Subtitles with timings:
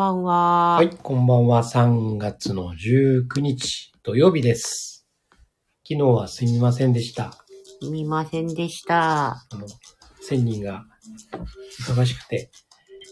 [0.00, 0.76] こんばんは。
[0.76, 1.62] はい、こんばんは。
[1.62, 5.06] 3月の19日土曜日です。
[5.86, 7.32] 昨日はすみませんでした。
[7.82, 9.32] すみませんでした。
[9.32, 9.66] あの、
[10.26, 10.86] 1000人が
[11.86, 12.50] 忙しくて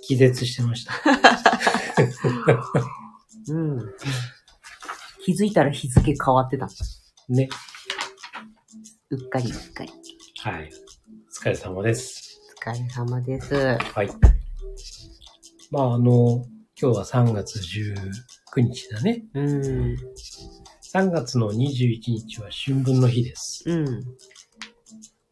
[0.06, 0.94] 気絶してました。
[3.52, 3.78] うん。
[5.26, 6.70] 気づいたら日付変わってた。
[7.28, 7.50] ね。
[9.10, 9.92] うっかりうっかり。
[10.42, 10.70] はい。
[10.72, 12.40] お疲れ様です。
[12.66, 13.54] お疲れ様です。
[13.54, 14.08] はい。
[15.70, 16.46] まあ、あの、
[16.80, 19.24] 今日は3月19日だね。
[19.34, 19.96] うん。
[20.94, 23.64] 3月の21日は春分の日です。
[23.66, 23.86] うん。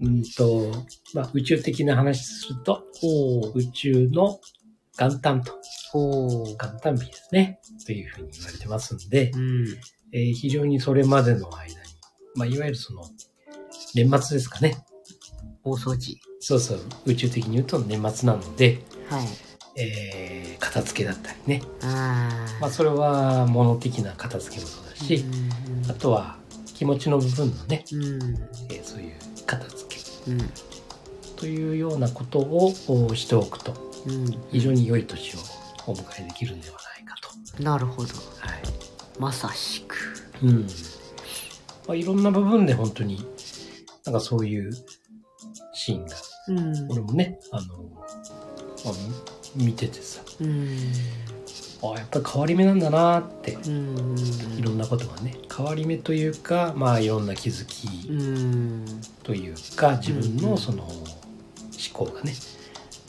[0.00, 0.72] うんと、
[1.14, 2.82] まあ、宇宙的な話すると。
[3.54, 4.40] 宇宙の
[4.98, 5.52] 元旦と。
[5.94, 7.60] 元旦日ですね。
[7.86, 9.66] というふうに言われてますんで、うん。
[10.12, 11.74] えー非常にそれまでの間に、
[12.34, 13.04] まあ、いわゆるその、
[13.94, 14.84] 年末ですかね。
[15.62, 16.18] 大掃除。
[16.40, 19.45] そうそう、宇宙的に言うと年末なので、はい。
[19.76, 21.62] えー片付けだったりね。
[21.82, 22.60] ああ。
[22.60, 25.24] まあ、それは物的な片付けもそうだし、
[25.88, 26.36] あとは
[26.74, 28.04] 気持ちの部分のね、うん。
[28.04, 28.34] うん。
[28.70, 29.12] えーそういう
[29.46, 30.38] 片付けうん。
[31.36, 33.74] というようなことをおしておくと、
[34.06, 34.26] うん。
[34.50, 35.38] 非常に良い年を
[35.86, 37.14] お迎えできるんではないか
[37.56, 37.62] と。
[37.62, 38.08] なるほど。
[38.08, 38.62] はい。
[39.18, 39.96] まさしく。
[40.42, 40.66] うん。
[41.86, 43.24] まあ、いろんな部分で本当に、
[44.04, 44.72] なんかそういう
[45.72, 46.16] シーンが、
[46.48, 46.90] うん。
[46.90, 47.66] 俺もね、あの、
[48.84, 48.94] まあ、
[49.56, 50.92] み見ててさ、うん。
[51.82, 54.16] あやっぱり変わり目なんだなって、うん。
[54.58, 58.84] いろんなことがね、変わり目というか、まあいろんな気づきうん。
[59.22, 60.96] というか、自分うんのその思
[61.92, 62.34] 考がね、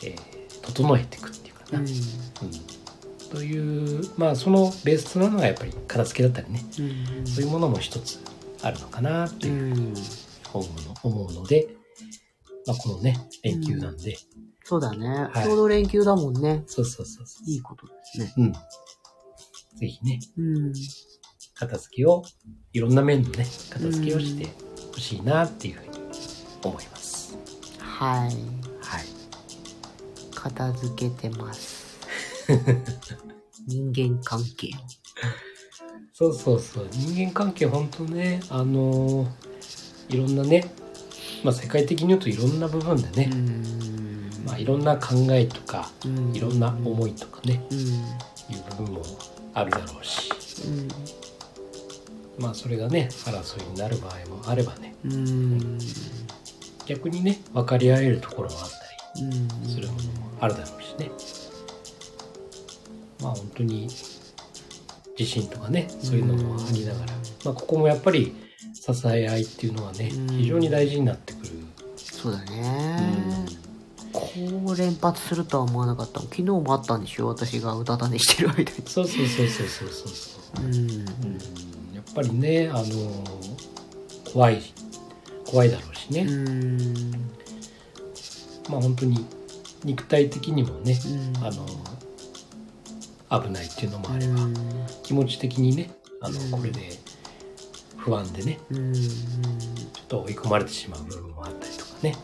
[0.04, 1.80] えー整えていくっていうかな。
[1.80, 1.88] ううん
[3.30, 7.28] という、まあそのベースとなるのがやっぱり片付けだったりね、ん。
[7.28, 8.20] そういうものも一つ
[8.62, 9.76] あるのかなってういう。
[9.92, 9.94] ん。
[10.54, 11.68] 思うの思うので、
[12.66, 14.18] まあ、このね、連休なんで、
[14.68, 15.30] そうだね。
[15.32, 16.62] はいちょうど連休だもんね。
[16.68, 18.34] そうそうそうそいいことですね。
[18.36, 18.42] う。
[18.42, 18.52] うん。
[18.52, 18.60] ぜ
[19.88, 20.74] ひね、うん。
[21.56, 22.22] 片付けを、
[22.74, 24.50] いろんな面のね、片付けをして
[24.92, 25.90] ほしいなっていうふうに
[26.66, 27.38] 思います。
[27.80, 28.30] はい。
[28.82, 29.06] はい。
[30.36, 31.98] 片付けてます。
[33.68, 34.72] 人間関係を。
[36.12, 36.88] そうそうそう。
[36.92, 39.28] 人間関係本当ね、あのー
[40.10, 40.70] いろんなね、
[41.44, 43.97] まあ世界的に言うといろんな部分でね、ん
[44.48, 47.78] まあいろんな考えとか、うんいろんな思いとかね、うん。
[47.78, 49.02] いう部分も
[49.54, 50.32] あるだろうし、
[50.66, 50.70] う
[52.42, 52.44] ん。
[52.44, 55.78] まあそれがね、争いになる場合もあればね、うん。
[56.88, 59.48] 逆にね分かり合えるところもあったうん。
[59.64, 61.12] りするものもあるだろうしね
[63.22, 63.90] まあ本当に
[65.18, 68.36] 地震とかねそういうのもありながら、まあ、ここもやっぱり
[68.74, 71.50] 支え合いっていうのはねうん非常に大事になってくる、
[71.98, 73.46] そうだね。
[73.50, 73.57] こ
[74.46, 76.20] う連発するとは思わなかった。
[76.22, 77.28] 昨日もあったんでしょ？
[77.28, 78.68] 私がうたた寝してる間に。
[78.86, 80.66] そうそうそうそうそうそうそう。
[80.66, 80.74] うん。
[80.74, 81.06] うん。
[81.94, 82.84] やっぱりねあの
[84.32, 84.62] 怖い
[85.46, 87.12] 怖いだろうしね、うん。
[88.70, 89.26] まあ本当に
[89.84, 91.46] 肉体的にもね、うん。
[91.46, 91.66] あの
[93.44, 94.54] 危ないっていうのもあれば、うん。
[95.04, 96.52] 気持ち的にねあの、うん。
[96.52, 96.92] これで
[97.98, 98.94] 不安でねうん。
[98.94, 102.16] ちょっと追い込まれてしまう部分もあったりとかね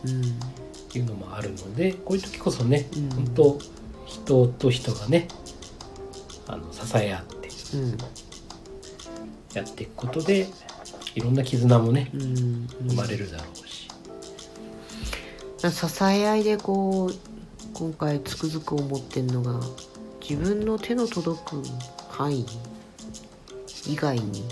[0.94, 1.00] うん。
[1.00, 3.58] いうのもあるのでこういう時こそね、うん本当
[4.06, 5.28] 人と人がね
[6.46, 7.98] あの支え合ってうん。
[9.54, 10.46] やっていくことで
[11.14, 12.66] いろんな絆もねうん。
[12.88, 13.88] 生まれるだろうし、
[15.70, 17.14] 支え合いでこう
[17.72, 19.60] 今回つくづく思ってんのが
[20.20, 21.62] 自分の手の届く
[22.10, 22.46] 範囲
[23.86, 24.44] 以外に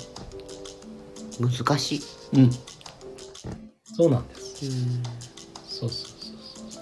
[1.41, 2.01] 難しい、
[2.35, 2.51] うん
[3.95, 5.03] そうなんですうん、
[5.67, 6.12] そうそう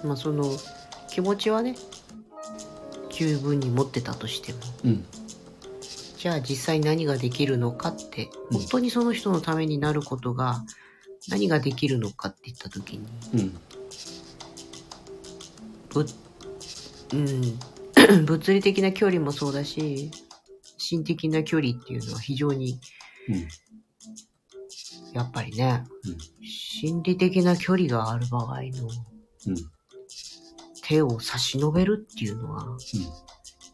[0.05, 0.45] まあその
[1.09, 1.77] 気持ちはね
[3.11, 4.59] 十分に持ってたとしても。
[4.85, 5.05] うん。
[6.17, 8.59] じゃあ実際何ができるのかってうん。
[8.59, 10.65] 本当にその人のためになることが
[11.29, 13.61] 何ができるのかって言った時にうん。
[15.91, 16.07] ぶ、
[17.13, 17.17] う
[18.21, 20.11] ん、 物理的な距離もそうだし、
[20.79, 22.79] 心的な距離っていうのは非常に、
[23.29, 23.49] うん。
[25.13, 26.19] やっぱりね、うん。
[26.47, 28.89] 心理的な距離がある場合の
[29.49, 29.71] うん
[30.91, 32.77] 手を差し伸べるっていうのは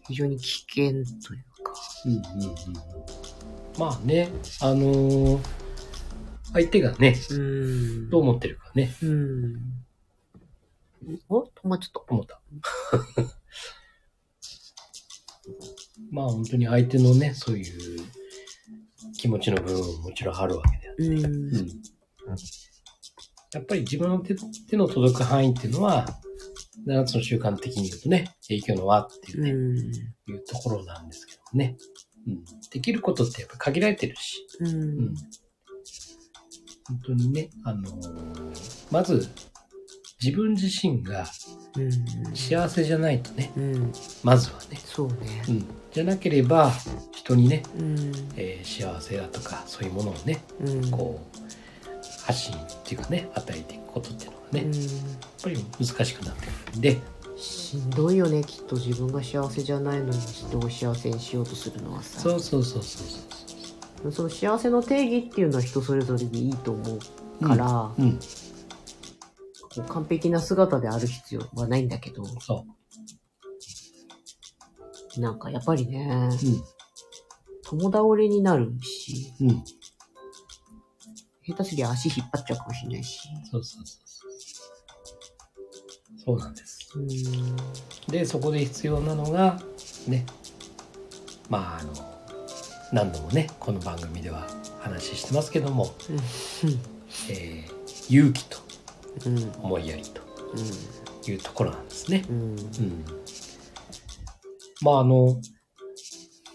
[0.07, 0.93] 非常に危険
[1.27, 1.73] というか、
[2.05, 2.57] うんうんうんうん
[3.79, 4.29] まあね
[4.61, 5.39] あのー
[6.53, 8.11] 相手がねうん。
[8.11, 9.57] どう思ってるかねうん。
[11.29, 11.43] お？
[11.43, 12.15] 止まっちゃった。
[12.15, 12.41] 思った
[16.11, 18.01] まあ本当に相手のねそういう
[19.19, 21.83] 気持ちの部分ももちろんあるわけであってうん。
[23.53, 24.35] やっぱり自分の手
[24.69, 26.07] 手の届く範囲っていうのは
[26.87, 29.77] 7つの習慣的に言うとね、影響の輪っていうね、うん。
[29.79, 31.77] いうところなんですけどもね。
[32.27, 32.45] うん。
[32.71, 35.15] できることってやっぱ限られてるし、ううんん。。
[36.89, 39.29] 本当にね、あのーまず、
[40.23, 41.27] 自分自身が
[41.77, 42.35] うん。
[42.35, 43.93] 幸せじゃないとね、うん。
[44.23, 44.81] まずはね。
[44.85, 45.43] そうね。
[45.49, 45.65] うん。
[45.93, 46.73] じゃなければ、
[47.13, 47.97] 人にね、うん。
[48.37, 50.91] えー幸せだとか、そういうものをね、うん。
[50.91, 51.46] こう、
[52.27, 56.99] 発信っていうかね、与えていくことっていうのがね、うんやっぱり難しくなってくるんで、
[57.37, 63.05] しんどいよねきっと自分が幸せじゃないのに人を幸せにしようとするのはさそうそうそうそ
[64.09, 66.99] うその幸せの定義っていうのは人それぞれでいいと思
[67.41, 68.03] うから、そう。
[68.03, 68.19] うん。
[69.77, 72.65] こう完璧な姿である必要はないんだけどそ
[75.19, 76.37] なんかやっぱりねう。
[77.69, 79.65] 友倒れになるしうん。
[81.49, 81.55] うん。
[81.55, 84.31] 下手すりゃ足引っ張っちゃうかもしれないしそうそうそうそう。
[86.25, 86.79] そうなんです。
[86.97, 87.57] うん
[88.11, 89.61] で、そこで必要なのが、
[90.09, 90.25] ね、
[91.49, 91.93] まあ、あの、
[92.93, 94.47] 何度もね、この番組では
[94.81, 95.93] 話してますけども、
[97.31, 97.77] えー
[98.09, 98.59] 勇気と
[99.61, 100.21] 思いやりと
[101.31, 102.25] いうところなんですね。
[102.29, 103.05] うんうん。
[104.81, 105.41] まあ、あの、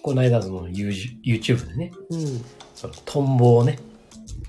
[0.01, 0.89] この間の You-
[1.25, 2.41] YouTube でね、うん
[2.73, 3.79] そのトンボをね、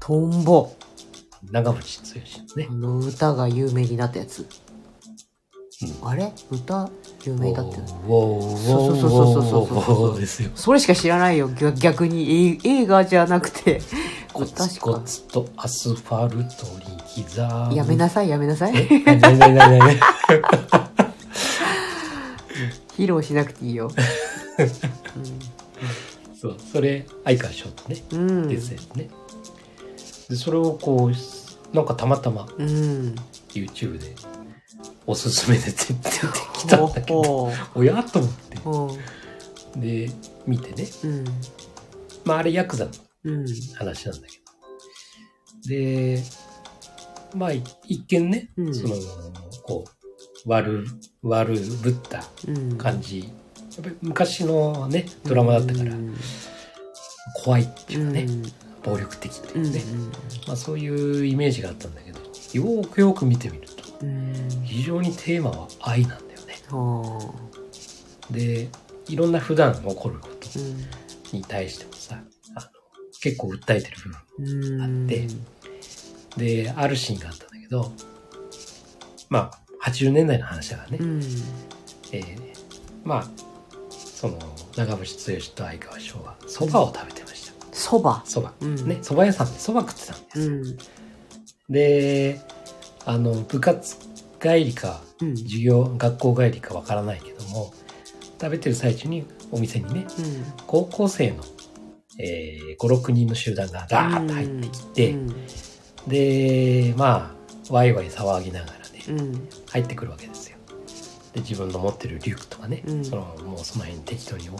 [0.04, 0.74] トンボ。
[1.52, 2.66] 長渕剛のね。
[2.68, 4.40] あ、の歌が有名になったやつ、
[6.02, 6.08] うん。
[6.08, 6.32] あれ？
[6.50, 6.90] 歌
[7.24, 7.92] 有名だったよね。
[8.08, 10.50] ウォーウォーそうそうそうそうそうそうウォーウォーですよ。
[10.56, 11.48] それしか知らないよ。
[11.50, 12.58] 逆逆に。
[12.64, 13.80] え映画じゃなくて。
[14.32, 14.80] コツ確か。
[14.80, 16.44] コツとアスファルトに
[17.24, 17.40] 刻
[17.70, 17.76] む。
[17.76, 18.72] やめなさいやめなさい。
[22.98, 23.88] 披露しなくていいよ。
[26.40, 28.48] そう、それ、相川翔とね、うんうん。
[28.48, 29.08] ですよね。
[30.32, 33.14] で、それをこう、なんかたまたまうん。
[33.50, 34.14] YouTube で
[35.06, 35.94] おすすめで出て
[36.54, 38.02] きたんだけど、ほおや？
[38.02, 38.20] と
[38.64, 38.94] 思っ
[39.74, 40.06] て。
[40.06, 40.10] で、
[40.46, 40.88] 見てね。
[41.04, 41.24] ううん。
[42.24, 42.90] まあ、あれヤクザの
[43.24, 43.46] うん。
[43.74, 44.38] 話なんだけ
[45.64, 45.68] ど。
[45.68, 46.22] で、
[47.34, 48.74] まあ、い一見ね、うん。
[48.74, 48.94] その、
[49.64, 50.86] こう、悪、
[51.22, 52.78] 悪ぶったうん。
[52.78, 53.20] 感じ。
[53.20, 53.24] や
[53.80, 56.16] っぱり昔のね、ドラマだったからう、ん。
[57.44, 58.42] 怖いっていうかね、うん
[58.82, 59.82] 暴力的ってうんいうね、
[60.46, 64.48] まあそういうイメージがあったんだけど、よーくよく見てみると、うん。
[64.64, 66.54] 非常にテーマは愛なんだよね。
[66.68, 67.32] は
[68.30, 68.68] で、
[69.08, 72.16] いろんな普段起こることに対してもさ、
[72.56, 72.66] あの
[73.20, 74.72] 結構訴えてる部分。
[74.74, 75.28] うんあって
[76.36, 77.92] で、あるシーンがあったんだけど、
[79.28, 79.50] ま
[79.82, 81.20] あ、80年代の話だからね、うん。
[82.12, 82.38] えー
[83.04, 83.26] まあ、
[83.90, 84.38] その、
[84.76, 87.31] 長渕剛と相川翔は蕎麦を食べてま
[87.72, 88.22] そば。
[88.26, 88.52] 蕎麦。
[88.60, 88.88] うん。
[88.88, 89.46] ね、蕎麦屋さん。
[89.46, 90.40] で蕎麦食ってたんです。
[90.40, 90.78] うん。
[91.72, 92.40] で、
[93.04, 93.96] あの、部活
[94.40, 95.36] 帰りか、うん。
[95.36, 97.72] 授業、学校帰りかわからないけども、
[98.40, 100.44] 食べてる最中にお店にね、うん。
[100.66, 101.42] 高校生の、
[102.18, 105.46] えー、5、6人の集団がダーッと入ってきて、うん。
[106.08, 109.48] で、まあ、ワイワイ騒ぎながらね、うん。
[109.70, 110.58] 入ってくるわけですよ。
[111.32, 113.04] で、自分の持ってるリュックとかね、うん。
[113.04, 114.50] その、もうその辺に適当に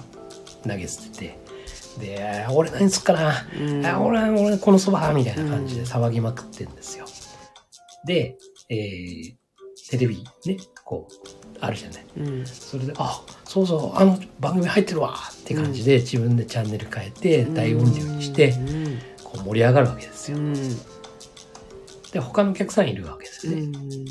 [0.67, 1.39] 投げ捨てて、
[1.99, 3.87] で、俺何すっかな、うん。
[3.87, 7.07] あ俺、俺、このそばみたいな感じで騒ぎまくってんですよ。
[8.07, 8.37] で、
[8.69, 9.35] えー、
[9.91, 12.05] テレビね、こう、あるじゃない。
[12.17, 12.47] うん。
[12.47, 18.99] それで、あ、そうそう、あの番組入ってるわって感じで、自分でチャンネル変えて、大音量にして、うん。
[19.23, 20.39] こう盛り上がるわけですよ。
[20.39, 20.55] うん。
[22.13, 23.61] で、他のお客さんいるわけですね。
[23.63, 24.05] うん。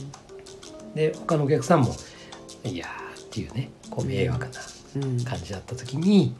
[0.96, 1.96] で、他のお客さんも、
[2.64, 4.52] いやーっていうね、こう迷惑な
[4.94, 5.24] うん。
[5.24, 6.36] 感じだった時に、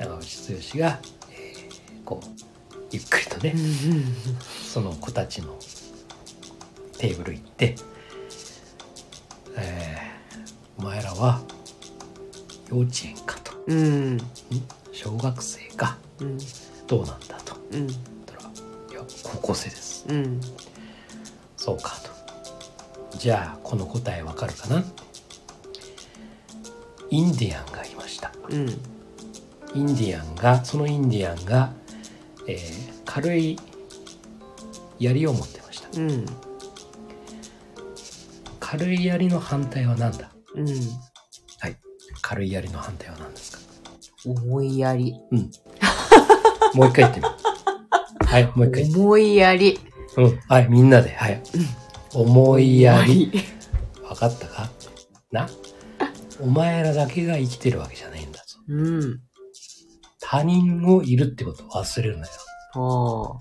[0.00, 0.98] 長渕剛が、
[1.30, 3.54] えーこう、ゆっくりとね、
[4.64, 5.58] その子たちの
[6.96, 7.76] テーブル行って、
[9.56, 10.10] えー
[10.78, 11.42] お前らは
[12.70, 14.16] 幼稚園かと、うん。
[14.16, 14.20] ん
[14.92, 16.38] 小学生か、うん。
[16.86, 17.54] どうなんだと。
[17.70, 17.90] うん。
[17.90, 17.92] い
[18.94, 20.06] や、高校生です。
[20.08, 20.40] うん。
[21.58, 21.96] そうか
[23.10, 23.18] と。
[23.18, 24.82] じゃあ、この答えわかるかな
[27.10, 28.32] インディアンがいました。
[28.48, 28.99] うん
[29.74, 31.72] インディアンが、そのインディアンが、
[32.46, 33.58] えー軽い
[35.00, 35.88] 槍を持ってました。
[36.00, 36.24] うん
[38.60, 40.30] 軽い槍の反対は何だ？
[40.54, 41.76] うんはい。
[42.22, 43.60] 軽い槍の反対は何ですか？
[44.26, 45.50] 思いやりうん。
[46.74, 47.32] もう一回言ってみる。
[48.26, 49.00] はい、もう一回言って。
[49.00, 49.80] 思いやり
[50.16, 50.40] うん。
[50.48, 51.12] はい、みんなで。
[51.16, 51.42] はい。
[52.14, 53.32] 思いやり。
[54.08, 54.70] わかったか？
[55.32, 55.48] な？
[56.40, 58.58] お前らだけが生きてるわけじゃないんだぞ。
[58.68, 59.20] うん
[60.30, 62.32] 他人もいるってことを忘れるなよ。
[62.74, 63.40] は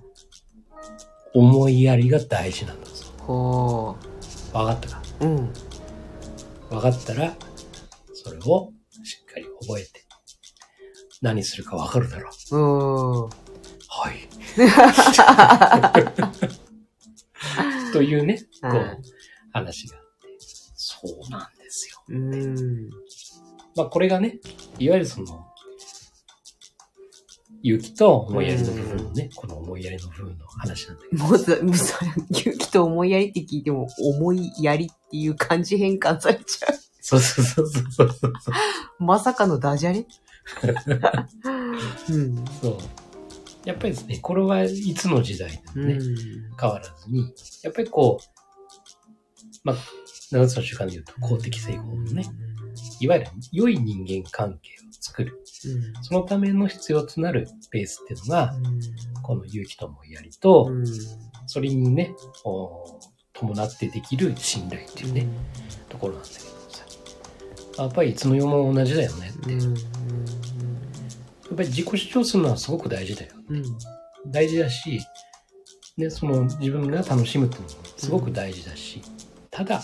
[1.36, 3.06] 思いやりが大事なんだぞ。
[3.28, 5.54] あはわかったかあうん
[6.72, 7.36] 分かったら、
[8.12, 10.04] それをしっかり覚えて、
[11.22, 12.58] 何するか分かるだろう。
[12.58, 13.22] うん。
[13.26, 13.30] は
[14.12, 14.28] い。
[17.94, 18.98] というね、こうはい、
[19.54, 20.38] 話があって、
[20.74, 22.02] そうなんですよ。
[22.10, 22.90] うん。
[23.76, 24.40] まあこれがね、
[24.80, 25.49] いわゆるその、
[27.64, 31.24] 勇気と思いやりの部分のね、この思いやりの部分の話なんだけど。
[31.26, 32.00] もうさ、もうさ、
[32.30, 36.76] 勇気と思いやりって聞いても、思いやりっていう漢字変換されちゃう。
[37.02, 38.34] そうそうそうそうそうそう。
[39.00, 40.06] まさかのダジャレ？
[42.10, 42.46] うん。
[42.62, 42.78] そう。
[43.66, 46.16] やっぱりですね、これはいつの時代でもね、うん。
[46.60, 48.26] 変わらずに、やっぱりこう、
[49.64, 49.76] まあ、
[50.32, 52.26] 7つの習慣で言うと公的成功のね、
[53.00, 55.44] いわゆる良い人間関係を作る。
[55.66, 56.04] うん。
[56.04, 58.80] そのための必要となるベースっていうのが、うん。
[59.22, 60.86] この勇気と思いやりと、うん。
[61.48, 62.14] それにね、
[62.44, 63.00] お
[63.34, 65.28] 伴ってできる信頼っていうね、
[65.88, 66.40] ところなんだけど
[67.76, 67.84] さ。
[67.84, 69.54] やっぱりいつの世も同じだよねって。
[69.54, 69.74] うん。
[69.74, 69.80] や
[71.54, 73.34] っぱり自己主張するのはすごく大事だよ。
[73.48, 73.64] うん。
[74.28, 75.00] 大事だし、
[75.98, 79.02] ね、その自分が楽しむっていうのもすごく大事だし、
[79.52, 79.82] ただ、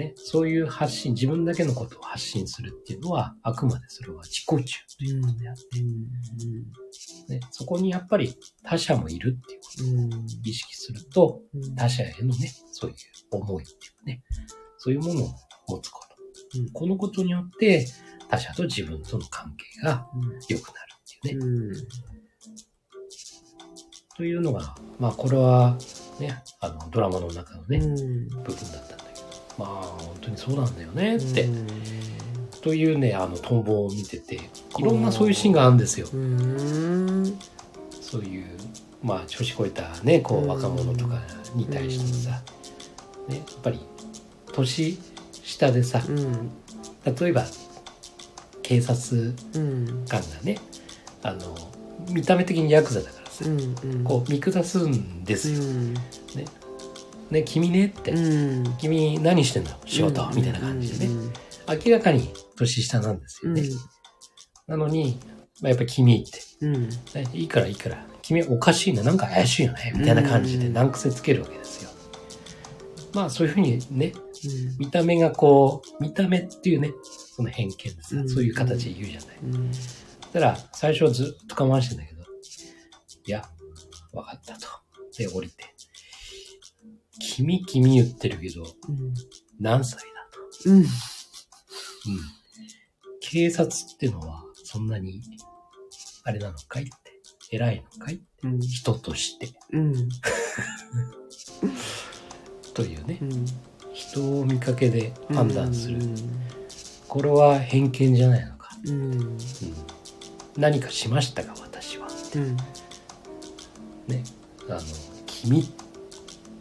[0.00, 11.42] ね、そういう発信、自分だけのことを発信するっていうのは、あくまでそれは自己中ということであって、ね、そこにやっぱり他者もいるっていうことを意識すると、
[11.76, 12.96] 他者へのね、そういう
[13.30, 14.22] 思いっていうね、
[14.78, 15.34] そういうものを
[15.68, 16.58] 持つこと。
[16.58, 16.70] うん。
[16.72, 17.86] このことによって、
[18.30, 20.06] 他者と自分との関係が
[20.48, 21.74] 良くなるっていうね、うん。
[24.16, 25.76] というのが、まあこれは
[26.18, 28.28] ね、あのドラマの中のね、うん。
[28.28, 28.99] 部分だった
[29.60, 31.66] まあ本当にそうなんだよねって、うん。
[32.62, 36.08] というね、あの逃亡を見てて、いろんなそういうシーンがあるんですよ。
[36.14, 37.38] うん。
[38.00, 38.46] そういう、
[39.02, 41.20] まあ調子こえたね、こう若者とか
[41.54, 42.42] に対してさ、
[43.28, 43.80] ね、やっぱり
[44.52, 44.98] 年
[45.44, 46.50] 下でさ、うん。
[47.04, 47.44] 例えば
[48.62, 50.06] 警察うん。
[50.08, 50.56] 官がね、
[51.22, 51.54] あの、
[52.08, 54.04] 見た目的にヤクザだからさ、うん。
[54.04, 55.60] こう見下すんですよ。
[55.60, 55.94] うん。
[57.30, 58.12] ね、君ねって。
[58.12, 58.76] うん。
[58.78, 61.14] 君何してんの仕事、みたいな感じでね。
[61.68, 63.62] 明らかに年下なんですよね。
[64.66, 65.18] なのに、
[65.60, 66.88] まあ、やっぱり君って、うん。
[66.88, 66.96] ね、
[67.32, 71.90] いいからいいから、君おかしいな、なんか怪しいよね、みたいな感じで難癖つけるわけですよ。
[73.12, 74.12] まあそういうふうにね、
[74.78, 76.92] 見た目がこう、見た目っていうね、
[77.36, 79.38] その偏見でさう、んそういう形で言うじゃない。
[79.42, 79.70] うん。
[79.70, 83.44] だから最初はずっと我慢してんだけど、いや、
[84.12, 84.66] わかったと。
[85.16, 85.64] で、降りて。
[87.20, 89.14] 君、君言ってるけど、うん。
[89.60, 90.04] 何歳だ？
[90.64, 90.70] と。
[90.70, 90.76] うん。
[90.78, 90.86] うん。
[93.20, 95.20] 警察ってのは、そんなに、
[96.24, 96.84] あれなのかい？
[96.84, 96.92] って。
[97.52, 98.20] 偉いのかい？
[98.42, 98.60] うん。
[98.60, 99.50] 人として。
[99.72, 99.94] うん。
[102.74, 103.24] というねう。
[103.24, 103.44] ん。
[103.92, 105.98] 人を見かけで判断する。
[105.98, 106.14] うん。
[107.08, 108.70] これは偏見じゃないのか？
[108.86, 109.12] うん。
[109.12, 109.38] うん。
[110.56, 112.08] 何かしましたか、私は。
[112.34, 112.56] うん。
[114.06, 114.24] ね。
[114.68, 114.80] あの、
[115.26, 115.68] 君。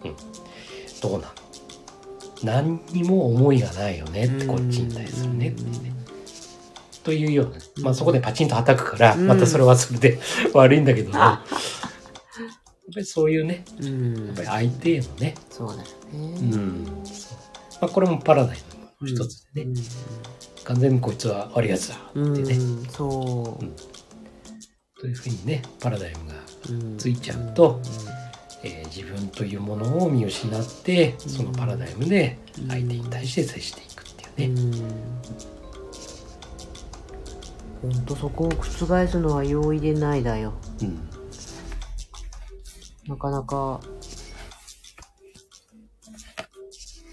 [0.03, 0.15] うん。
[1.01, 1.33] どうなの。
[2.43, 5.49] 何にも思いがないよねって、こっちに対するね。
[5.49, 5.93] ってね。
[7.03, 9.27] というようなね、まあそこでパチンと叩くから、うん。
[9.27, 10.19] またそれはそれで
[10.53, 11.39] 悪いんだけども、やっ
[12.93, 14.27] ぱりそういうね、うん。
[14.27, 15.81] やっぱり相手へのね、そうだよ
[16.13, 16.27] うね。
[16.27, 17.37] ん、そう。
[17.81, 18.57] まあこれもパラダイ
[19.01, 19.73] ムの一つでね、
[20.63, 22.43] 完全にこいつは悪いやつだってうん。
[22.43, 22.85] ね、うん。
[22.89, 24.99] そう。
[25.01, 26.35] というふうにね、パラダイムが、
[26.69, 26.97] うん。
[26.97, 27.81] ついちゃうと、
[28.63, 32.37] えー自分というものを見失って、そのパラダイムで
[32.67, 34.61] 相手に対して接していくっていうね、
[37.83, 37.91] うん。
[37.93, 40.53] ほんとそこを覆すのは容易でないだよ。
[40.81, 41.09] うん、
[43.07, 43.79] なかなか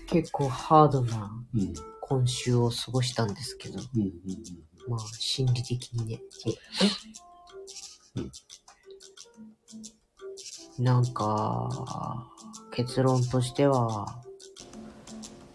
[0.09, 4.11] 結構ハードなうん、今週を過ごしたんですけど、うん、うん、
[4.89, 6.21] まあ心理的にね。
[6.31, 8.31] そうだよね。
[10.79, 12.27] なんか、
[12.71, 14.21] 結論としては、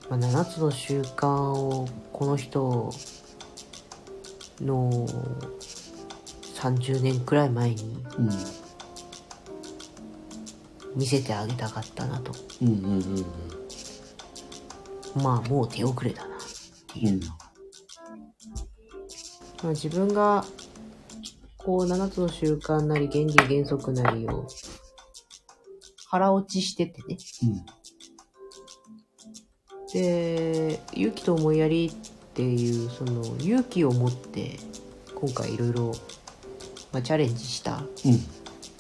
[0.09, 2.91] まあ、7つの習慣をこの人
[4.59, 5.07] の
[6.55, 8.03] 30年くらい前に、
[10.95, 12.33] 見せてあげたかったなと。
[15.15, 16.39] まあもう手遅れだなっ
[16.93, 17.37] ていうのが。
[19.63, 20.43] まあ、自分が
[21.57, 24.47] こう7つの習慣なり原理原則なりを
[26.11, 27.17] 腹落ちしててね。
[29.93, 34.59] で、勇気と思いやりっていうその勇気を持って
[35.15, 35.93] 今回いろいろ
[36.91, 37.85] まあチャレンジしたうん、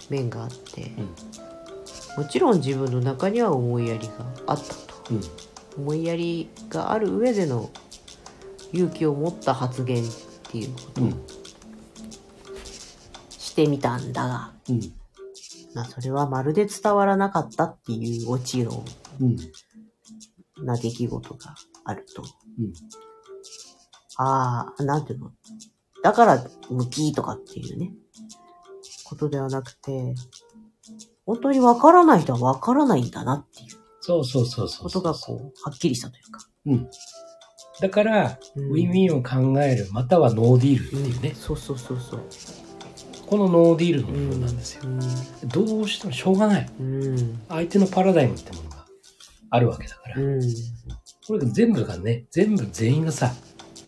[0.09, 2.23] 面があって、うん。
[2.23, 4.13] もちろん自分の中には思いやりが
[4.47, 4.81] あったと。
[5.11, 5.21] うん、
[5.83, 7.69] 思いやりがある上での
[8.73, 10.07] 勇気を持った発言っ
[10.51, 11.25] ていうことをうん。
[13.29, 15.00] してみたんだが、うん
[15.73, 18.83] まあ、それはまるで伝わらなかったっていうオチの
[19.19, 19.37] うん。
[20.65, 22.73] な出来事があると、うん。
[24.17, 25.31] ああ、なんていうの？
[26.03, 27.93] だから、向きとかっていうね、
[29.05, 30.13] ことではなくて、
[31.25, 33.79] 本当にわからない人はわからないんだなっていう。
[34.01, 36.47] そうそうそうそうことがこう、はっきりしたというか。
[36.65, 36.89] うん。
[37.79, 38.65] だから、うん。
[38.71, 42.21] ウィンウィンを考えるまたは No Deal っていうね、そうそうそうそう。
[43.31, 46.81] この No Deal の部分なんですよ、うどうしてもしょうがないん。
[46.81, 47.41] うん。
[47.47, 48.85] 相手のパラダイムってものが
[49.51, 50.41] あるわけだから、うん。
[51.25, 53.31] これが全部がね全部全員がさ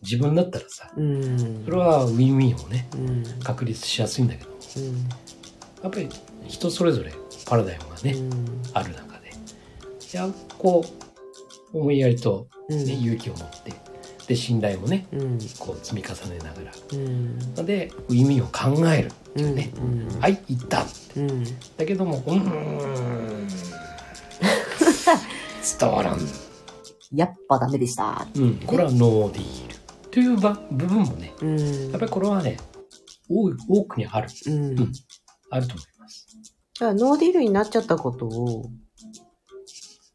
[0.01, 1.65] 自分だったらさうん。
[1.65, 3.23] それはウィンウィンをねうん。
[3.43, 5.09] 確立しやすいんだけどうん。
[5.83, 6.07] やっぱり
[6.47, 7.13] 人それぞれ
[7.45, 8.15] パラダイムがね、
[8.73, 9.33] ある中で
[10.13, 10.85] やこ
[11.73, 12.85] う思いやりと、うん。
[12.85, 13.73] ね勇気を持って
[14.27, 15.37] で信頼もねうん。
[15.59, 17.37] こう積み重ねながらうん。
[17.65, 19.81] でウィンウィンを考えるっていうね、う
[20.17, 20.19] ん。
[20.19, 20.85] はい行った
[21.17, 21.43] うん。
[21.77, 23.47] だけどもうーん
[25.79, 26.19] 伝わらん、
[27.13, 28.27] やっぱダメでした。
[28.35, 29.75] うん、これはノーディール
[30.11, 31.91] というば部分もねうん。
[31.91, 32.57] やっぱりこれはね
[33.29, 33.49] 多
[33.85, 34.79] くにあるうん。
[34.79, 34.91] うん
[35.49, 36.27] あると思います
[36.79, 38.71] だからノーディールになっちゃったことを、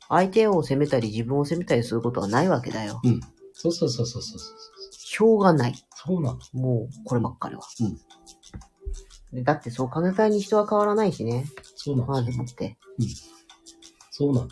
[0.08, 3.00] 相手を責めたり自分を責めたりすることはないわけだよ。
[3.04, 3.20] うん
[3.60, 4.58] そうそうそうそうそうそう
[4.92, 5.74] しょうがない。
[5.96, 7.62] そうなのもう、こればっかりは。
[7.80, 7.98] うん
[9.32, 11.44] でだってそう考えたいに人は変わらないしね。
[11.74, 12.78] そうなの、まずもって。
[14.10, 14.48] そうなの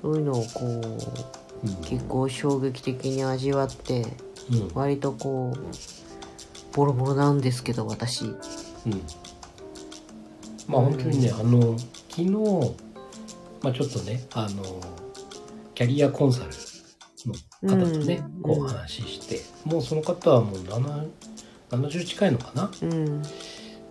[0.00, 4.06] そういうのをこう、うん結構衝撃的に味わって、
[4.50, 8.24] うん割とこう、ボロボロなんですけど、私。
[8.24, 8.36] うん
[10.66, 12.30] まあ本当にね、あの昨日、
[13.62, 15.01] まあ、ちょっとねあの
[15.74, 16.50] キャリアコンサル
[17.64, 18.42] の方とね、うん。
[18.42, 21.08] こう話して、もうその方はもう7
[21.70, 22.70] 70近いのかな？
[22.82, 23.22] うん。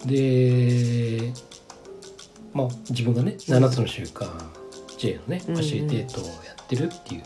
[0.05, 1.31] で
[2.53, 4.27] まあ自分がね7つの習慣
[4.97, 5.57] J のねフうん。
[5.57, 7.23] ァシリテートをやってるっていう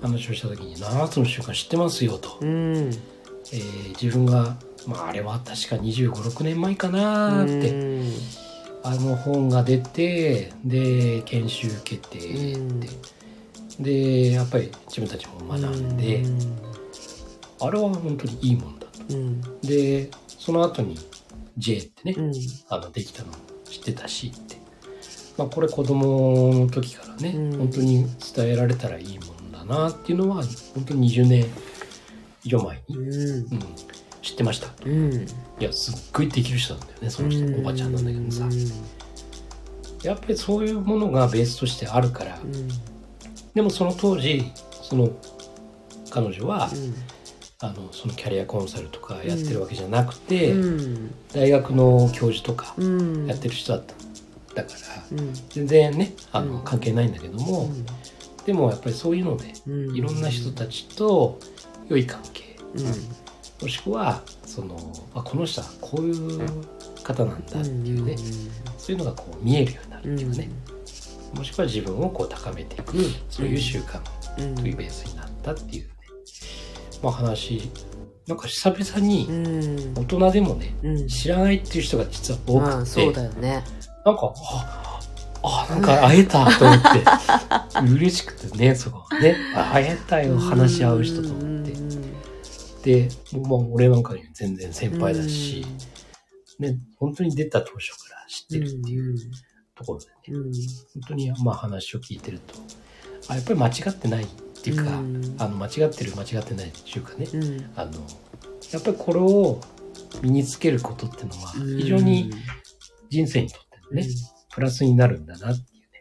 [0.00, 2.90] 話をした時に「7つの習慣知ってますよ」と、うん。
[3.52, 8.12] えー自分が、まあ、あれは確か2 5 6年前かなーって、うん。
[8.84, 12.88] あの本が出てで研修受けてって、
[13.80, 16.24] でやっぱり自分たちも学んで、
[17.60, 19.40] あれは本当にいいもんだとうん。
[19.60, 20.96] でその後に
[21.56, 22.32] J ってね、うん。
[22.68, 23.32] あのできたの
[23.64, 24.56] 知ってたしって、
[25.36, 30.42] まあ、これ子供の時からね、うん本当に伝えられたらいいもんだなっていうのは
[30.74, 31.46] 本当に20年
[32.44, 33.04] 以上前に、うん。
[33.04, 33.48] うん、
[34.22, 35.12] 知ってましたうん。
[35.60, 38.48] いやすっごいできる人なんだよねその人、おばちゃんなんだけどさ、
[40.02, 42.68] やっぱりそういうものがベースとしてあるから、うん。
[43.58, 45.10] でもその当時その
[46.10, 46.70] 彼女は、
[47.58, 51.10] あのそのキャリアコンサルとかやってるわけじゃなくて、うん。
[51.34, 53.26] 大学の教授とかうん。
[53.26, 53.84] やってる人だっ
[54.54, 54.70] た、だか
[55.10, 55.34] らうん。
[55.48, 57.68] 全然ねあの、うん関係ないんだけども、
[58.46, 59.96] でもやっぱりそういうのでうん。
[59.96, 61.40] いろんな人たちと
[61.88, 62.84] 良い関係、うん。
[63.62, 64.78] もしくはその
[65.16, 66.48] あこの人はこういう
[67.02, 68.16] 方なんだっていうね、
[68.78, 70.48] そういうのがこう見えるようになるっていうかね、
[71.34, 72.96] もしくは自分をこう高めていく
[73.28, 74.00] そういう習慣
[74.38, 74.54] うん。
[74.54, 75.90] というベースになったっていうね、
[77.02, 77.70] まあ話
[78.26, 79.94] なんか久々にうん。
[79.94, 81.08] 大人でもねうん。
[81.08, 83.64] 知らないっていう人が実は多くて、うだよね。
[84.04, 85.00] なんかあ
[85.42, 86.88] あなんか会えたと思って。
[87.94, 89.36] 嬉しくてねそこね。
[89.54, 91.78] あ会えたよ話し合う人と思って。
[92.82, 95.66] で、まあ、俺なんかに全然先輩だし、
[96.58, 99.16] ね、本当に出た当初から知ってるっていう
[99.78, 100.52] ところでね、うん。
[100.52, 100.52] 本
[101.08, 102.54] 当にまあ話を聞いてると
[103.28, 104.26] あやっぱり間違ってないっ
[104.62, 107.70] ていうか、うんあの間違ってる間違ってないっていうかね、うん。
[107.76, 107.92] あの
[108.72, 109.60] やっぱりこれを
[110.22, 112.30] 身につけることっていうのは非常に
[113.08, 114.06] 人生にとってのね、
[114.50, 116.00] プラスになるんだなっていうね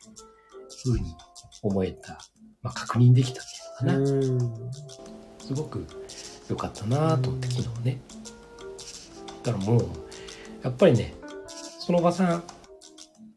[0.84, 1.13] ふうに
[1.62, 2.18] 思えた、
[2.62, 4.72] まあ、確認できたっていうのかな、うん。
[5.40, 5.86] すごく
[6.50, 8.02] 良かったなと思って昨日ね
[9.44, 9.88] だからもう
[10.63, 11.13] やっぱりね
[11.80, 12.44] そのおばさん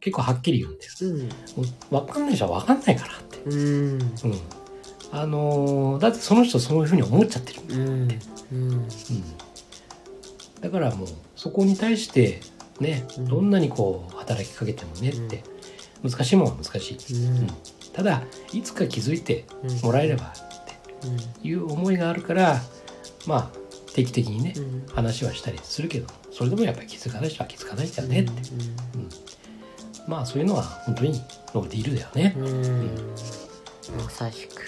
[0.00, 0.92] 結構はっきり言うんだよ。
[1.02, 2.04] うん。
[2.06, 3.38] 分かんない人は分かんないからって。
[3.44, 3.54] うん。
[3.54, 4.00] うん。
[5.12, 8.08] あのーだってその人そういうふうに思っちゃってるうん。
[8.52, 8.72] うん。
[8.72, 8.88] うん、
[10.60, 12.40] だからもうそこに対して
[12.80, 13.24] ねうん。
[13.28, 15.42] どんなにこう働きかけてもねって、
[16.02, 17.46] 難しいもんは難しい、うん。
[17.92, 19.80] ただいつか気づいてうん。
[19.80, 20.32] もらえればっ
[21.42, 22.62] ていう思いがあるから
[23.26, 23.50] まあ
[23.92, 24.86] 定期的にね、うん。
[24.94, 29.08] 話はしたりするけどそれでもやっぱり気づかない人は気づかないんだよねって、うん
[30.06, 31.12] まあそういうのは本当に
[31.54, 32.34] ノーディールだよね。
[32.36, 33.14] うん
[33.96, 34.62] まさしく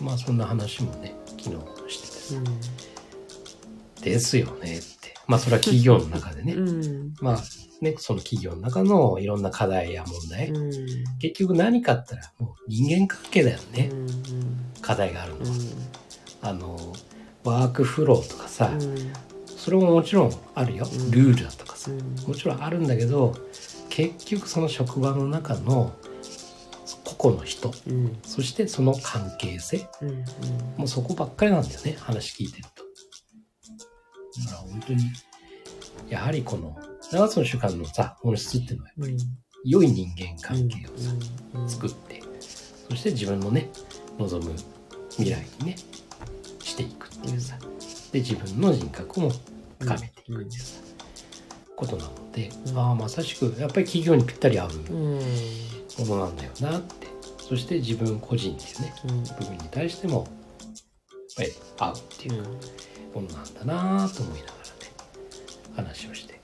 [0.00, 5.14] まあそんな話もね、昨日しててさうんですよねって。
[5.26, 6.54] まあそれは企業の中でね。
[6.56, 7.42] うんまあ
[7.80, 10.48] ね、その企業の中のいろんな課題や問題。
[10.50, 10.70] うん
[11.18, 13.90] 結局何かったらもう人間関係だよね。
[13.92, 14.06] うん
[14.80, 15.46] 課題があるのは。
[15.46, 15.50] う
[16.42, 16.94] あの、
[17.44, 18.80] ワークフローとかさ、ん
[19.60, 20.88] それももちろんあるよ。
[20.90, 21.10] うん。
[21.10, 21.90] ルールだとかさ。
[21.90, 21.98] うん。
[22.26, 23.36] もちろんあるんだけど、
[23.90, 25.92] 結局その職場の中の
[27.18, 28.18] 個々の人、うん。
[28.22, 30.24] そしてその関係性、うん
[30.78, 32.84] もうそこばっかりなんだよね、話聞いてると。
[34.46, 35.02] だから本当に、
[36.08, 36.78] やはりこの
[37.12, 39.18] 7つの習慣のさ、本質っていうのは、うん。
[39.66, 41.10] 良い人間関係をさ、
[41.54, 41.68] うん。
[41.68, 42.22] 作って、
[42.88, 43.70] そして自分のね、
[44.18, 44.54] 望む
[45.10, 45.76] 未来にね、
[46.62, 47.58] していくっていうさ、
[48.12, 49.32] で、自分の人格も
[49.78, 50.80] 深めていくっていうさ、
[51.76, 55.18] ことなので、うんああ、まさしく、やっぱり企業にぴったり合ううん。
[56.06, 57.06] ものなんだよなって、
[57.38, 59.22] そして自分個人っていうね、うん。
[59.22, 60.26] 部分に対しても、やっ
[61.36, 62.48] ぱり合うっていうか、
[63.14, 64.62] ものなんだなぁと思いながらね
[65.76, 66.40] 話をして。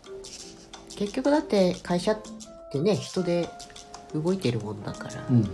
[0.96, 2.18] 結局だって会社っ
[2.72, 3.48] てね人で
[4.14, 5.48] 動いてるもんだから、うん。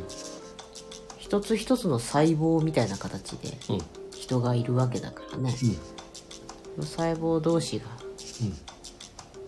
[1.18, 3.74] 一つ一つの細胞みたいな形でうん。
[3.76, 3.82] うん
[4.22, 5.52] 人がいるわけだからね、
[6.80, 7.84] 細胞同士が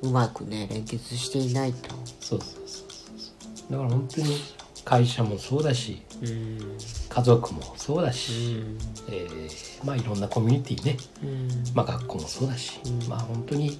[0.02, 1.94] うんうまくね連結していないと。
[2.20, 3.72] そうそうそうそう。
[3.72, 4.36] だから本当に
[4.84, 8.78] 会社もそうだしうん家族もそうだうし、ん。
[9.08, 11.48] えーまあいろんなコミュニティね、うん。
[11.74, 13.08] まあ学校もそうだし、うん。
[13.08, 13.78] まあ本当に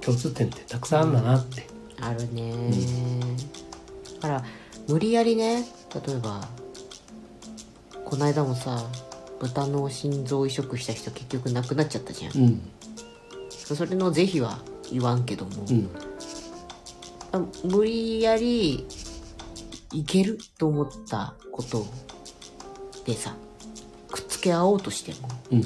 [0.00, 1.66] 共通点ってたくさんあるんだなって、
[2.00, 2.52] あるね、
[4.20, 4.44] だから
[4.88, 5.64] 無理やりね
[6.06, 6.48] 例えば
[8.04, 8.84] この間もさ
[9.40, 12.60] 豚の心臓移植した人結局亡くなっちゃったじゃん、うん。
[13.50, 14.58] それの是非は
[14.90, 15.88] 言わんけども、うん。
[17.32, 18.86] あ無理やり
[19.92, 21.86] いけると思ったこと
[23.04, 23.34] でさ
[24.10, 25.62] くっつけ合おうとしてもうん。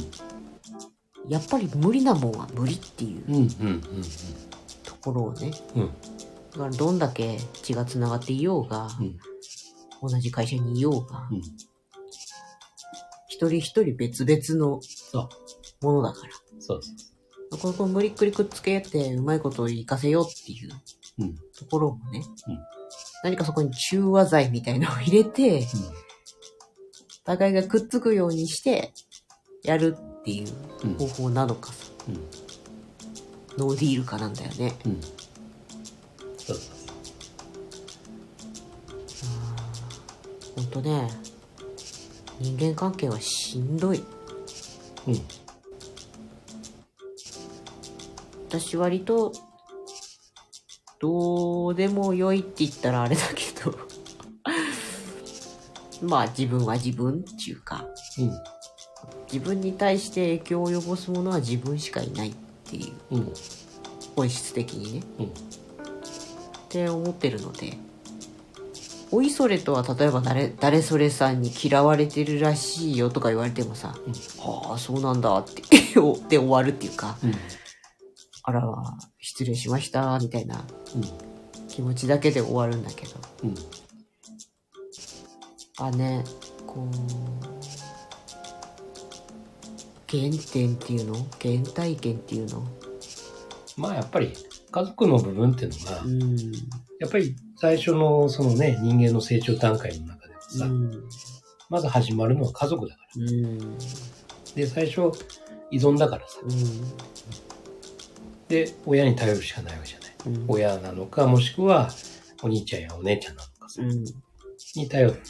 [1.29, 3.81] やっぱり無理なもんは無理っていううんうんうん
[4.85, 5.53] ところをね。
[5.77, 5.91] うん。
[6.53, 9.17] だからどんだけ血がつながっていようが、うん。
[10.03, 11.43] 同じ会社にいようが、うん
[13.43, 14.81] 一人一人別々の
[15.81, 16.33] ものだから。
[16.61, 20.71] そうそうこれこれ無理っくりくっつけてうまいことを活かせようっていう
[21.19, 21.35] うん。
[21.37, 22.59] ところもね、うん。
[23.25, 25.67] 何かそこに中和剤みたいなのを入れて、
[27.25, 28.95] 互いがくっつくようにして
[29.63, 30.49] やるっていう
[30.85, 30.95] うん。
[30.95, 32.15] 方法なのかさ、うん。
[33.59, 34.75] ノーディールかなんだよね。
[34.87, 35.01] うん。
[36.39, 36.57] そうそう
[40.57, 41.09] ほんとね、
[42.41, 44.03] 人間関係はしんどい。
[45.07, 45.21] うん。
[48.49, 49.33] 私割と、
[50.99, 53.77] どうでもよいって言ったらあれだけど、
[56.07, 57.87] まあ自分は自分っていうか、
[58.19, 58.33] うん。
[59.33, 63.33] 自分に対して影響を及ぼすものは自分しかいないっていう、うん。
[64.15, 65.03] 本質的にね。
[65.19, 65.27] うん。
[65.27, 65.31] っ
[66.69, 67.77] て思ってるので
[69.13, 75.63] おいそれとは例えば誰誰それさんに嫌われてるらしいよとか言われてもさうん「はあそうなんだ」って
[76.29, 77.35] で終わるっていうかうん
[78.45, 78.63] 「あら
[79.21, 80.65] 失礼しました」みたいな
[80.97, 81.33] うん。
[81.73, 83.13] 気持ちだけで終わるんだけど。
[83.45, 83.55] うん。
[85.79, 86.23] あね
[86.67, 86.95] こう
[90.07, 91.15] 原点っていうの？
[91.41, 92.63] 原体験っていうの？
[93.79, 94.35] まあやっぱり
[94.71, 96.37] 家族の部分っていうのが、うん。
[97.01, 101.05] やっぱり最初のそのね、人間の成長段階の中でもさ、うん
[101.71, 103.25] まず始まるのは家族だから。
[103.25, 103.79] うん
[104.57, 105.17] で、最初
[105.71, 106.41] 依存だからさ。
[108.49, 110.13] で、親に頼るしかないわけじゃない。
[110.27, 111.89] うん親なのか、もしくは
[112.43, 114.05] お兄ちゃんやお姉ちゃんなのかさ、うん
[114.75, 115.21] に頼って、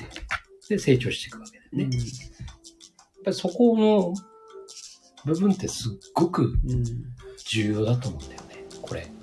[0.71, 1.97] で、成長していくわけだよね。
[1.97, 4.15] やっぱりそこの
[5.27, 6.83] 部分ってすっごくうん
[7.45, 8.42] 重要だと思うんだよ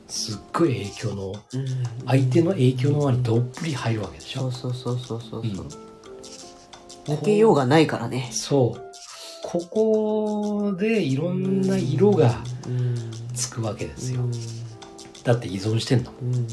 [0.09, 1.67] すっごい影響の、うん
[2.05, 4.51] 相手の影響の輪にどっぷり入るわけでしょ？
[4.51, 4.73] そう。
[4.73, 5.69] そうそうそうそうそう、うん
[7.05, 8.81] 抜けようがないからねそう。
[9.43, 14.21] ここでいろんな色がうんつくわけですよ。
[14.21, 14.31] うん
[15.23, 16.11] だって依存してんの。
[16.21, 16.47] うん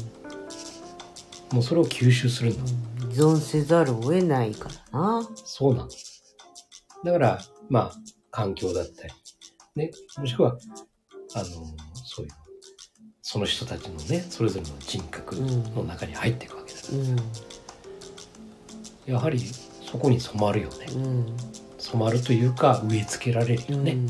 [1.53, 2.71] もうそれを吸収するんだ。
[3.09, 5.89] 依存せざるを得ないからなそうなの。
[7.05, 7.91] だから、まあ、
[8.31, 9.13] 環境だったり、
[9.75, 10.57] ね、もしくは、
[11.35, 11.45] あの、
[12.05, 12.31] そういう、
[13.29, 16.79] その人たちのね、それぞれの人格の中に入っていくわけだ。
[16.93, 17.17] うん
[19.05, 20.85] やはり、そこに染まるよね。
[20.93, 21.37] うん
[21.77, 23.91] 染まるというか、植え付けられるよね。
[23.91, 24.07] うん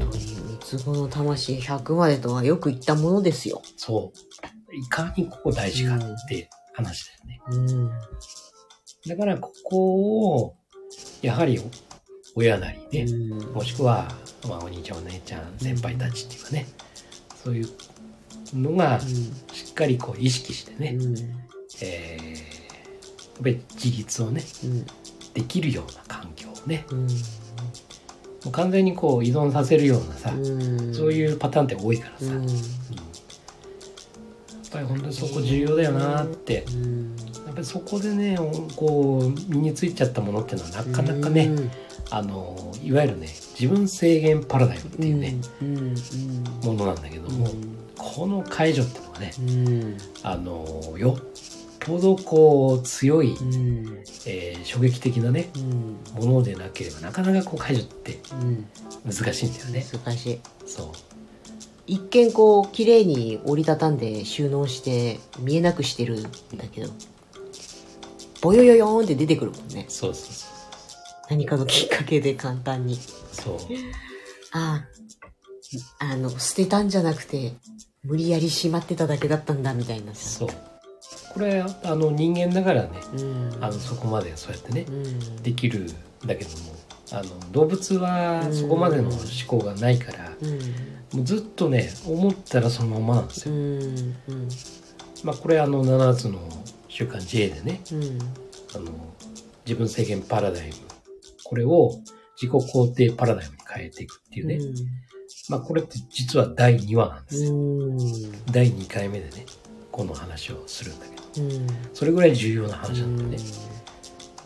[0.00, 4.74] 三つ子の魂100までとはよく言ったものですよそう。
[4.74, 7.40] いかにここ大事かって話だよね。
[7.50, 7.90] うん。
[9.10, 10.56] だからここを、
[11.20, 11.60] やはり
[12.34, 14.08] 親なりね、うんもしくは、
[14.48, 16.66] まあ、お兄ちゃんお姉ちゃん先輩たちっていうかね、
[17.44, 17.68] そういう
[18.54, 21.16] のがしっかりこう意識してね、うん。
[21.80, 22.62] えー
[23.32, 24.86] やっぱり自立をね、うん。
[25.34, 27.06] できるような環境をね、うん。
[27.06, 27.08] も
[28.46, 30.94] う完全にこう依存させるようなさ、うん。
[30.94, 32.42] そういうパターンって多いからさ、やっ
[34.70, 37.16] ぱり本当にそこ重要だよなって、うん。
[37.16, 38.38] やっぱりそこでね
[38.76, 41.50] こう身についちゃったものっていうのはなかなかね、
[42.10, 45.36] あのいわゆるね自分制限パラダイムっていうね。
[46.62, 47.48] ものなんだけども、
[47.96, 49.98] この解除っていうのがねうん。
[50.22, 51.24] あのよっ
[51.80, 53.98] ぽどこう強い、うん。
[54.26, 55.58] えー衝撃的なねう
[56.20, 56.24] ん。
[56.24, 58.66] ものでなければなかなかこう解除ってうん。
[59.04, 59.86] 難しいんだよね。
[59.92, 60.40] 難しい。
[60.66, 60.86] そう
[61.86, 66.30] 一見こう綺麗に折りたたんで収納して見えなくしてるんだ
[66.72, 66.90] けど
[68.40, 70.46] ボヨヨヨーンって出てくるもんねそうそうそ
[71.32, 72.94] 何かのきっかけで簡単に。
[72.94, 72.96] う
[73.32, 73.56] そう。
[74.52, 74.84] あ
[75.98, 77.54] ああの捨てたんじゃなくて
[78.04, 80.14] 無理やりしまってただけだったんだみたいな。
[80.14, 80.48] さそう。
[81.32, 83.64] これあの人間だからねうん。
[83.64, 85.42] あのそこまでそうやってねうん。
[85.42, 85.86] できるん
[86.26, 86.76] だけども
[87.12, 90.58] あの動物はそこまでの思考がないから、うん。
[91.16, 93.58] もうずっとね思ったらそのままなんですうよ。
[93.58, 94.48] んうん。
[95.24, 96.40] まあこれあの7つの
[96.88, 98.18] 習慣 J でねうん。
[98.74, 98.92] あの
[99.64, 100.74] 自分制限パラダイム
[101.52, 102.00] これを
[102.40, 104.58] 自己肯定パラダイムに変えていくっていうね、
[105.50, 107.54] まあこれって実は第2話なんですよ。
[107.54, 107.56] う
[107.92, 107.98] ん。
[108.46, 109.44] 第2回目でね
[109.90, 111.46] この話をするんだけど。
[111.46, 111.66] うん。
[111.92, 113.38] それぐらい重要な話なんだよね。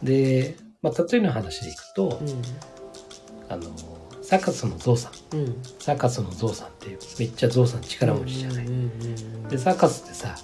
[0.02, 2.20] で、まあ、例えの話でいくと、
[3.48, 3.62] あの
[4.20, 5.36] サーカスのゾウさん。
[5.36, 5.44] うん。
[5.46, 8.66] うんサーカスのゾウさんってめっちゃゾウさん力持ちじゃない。
[8.66, 10.34] うんうんでサーカスってさ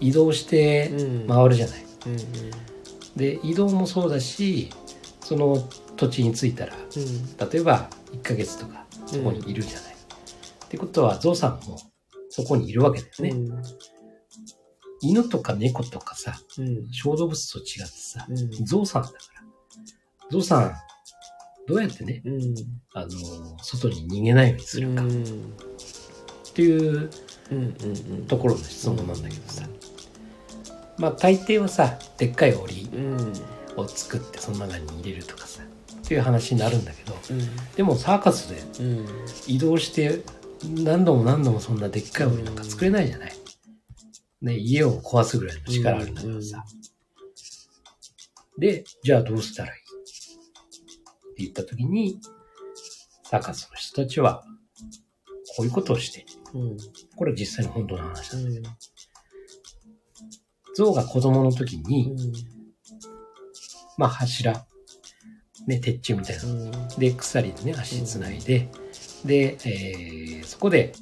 [0.00, 1.28] 移動してうん。
[1.28, 1.84] 回るじゃない。
[2.06, 3.16] うん。
[3.16, 4.70] で移動もそうだし
[5.20, 5.58] その
[5.98, 7.50] 土地に着いたらうん。
[7.50, 9.94] 例えば1ヶ月とかそこにいるじゃない。
[9.94, 11.78] ってことはゾウさんも
[12.30, 13.30] そこにいるわけだよね。
[13.30, 13.62] うん。
[15.00, 16.88] 犬とか猫とかさうん。
[16.92, 18.64] 小動物と違ってさうん。
[18.64, 19.18] ゾウさんだから。
[20.30, 20.72] ゾウさん
[21.66, 22.54] どうやってねうん。
[22.94, 23.10] あの
[23.62, 25.02] 外に逃げないようにするか。
[25.02, 25.54] っうん。
[26.54, 27.10] ていう
[27.50, 27.76] うん
[28.10, 28.26] うん。
[28.26, 29.66] ところの質問なんだけどさ。
[30.98, 33.32] まあ大抵はさでっかい檻うん。
[33.76, 35.62] を作ってその中に入れるとかさ
[36.08, 37.40] っていう話になるんだけどうん
[37.76, 39.06] でもサーカスでうん
[39.46, 40.22] 移動して
[40.64, 43.32] 何度も何度もそんなでっかい檻なんか作れないじゃない。
[44.40, 46.64] ね、家を壊すぐらいの力あるんだからさ。
[48.56, 49.80] で、じゃあどうしたらいい？
[49.80, 52.20] って言った時に、
[53.24, 54.44] サーカスの人たちは、
[55.56, 56.76] こういうことをして、うん
[57.16, 58.38] これは実際の本当の話だ。
[58.38, 58.62] うん
[60.74, 62.16] 象が子供の時うに、ん
[63.96, 64.67] まあ柱、
[65.68, 66.44] ね、鉄柱みたいな。
[66.44, 66.88] うん。
[66.98, 68.68] で、鎖でね、足つないで、
[69.24, 70.94] で、えーそこで、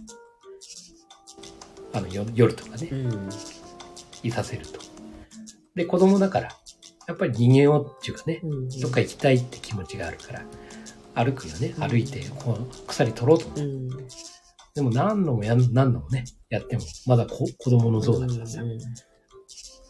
[1.92, 2.88] あの、よ夜とかね。
[2.90, 3.29] う、ん。
[4.24, 4.81] いさせると。
[5.76, 6.48] で、子供だから、
[7.07, 8.68] やっぱり逃げようっていうかね、うん。
[8.81, 10.44] どっか行きたいって気持ちがあるから、
[11.14, 11.88] 歩くよね、うん。
[11.88, 13.61] 歩いて、こう、鎖取ろうと思う。
[13.61, 13.88] うん。
[14.74, 18.61] でも何度もやん、何度もね、やっても、まだこ子供の像だからさ、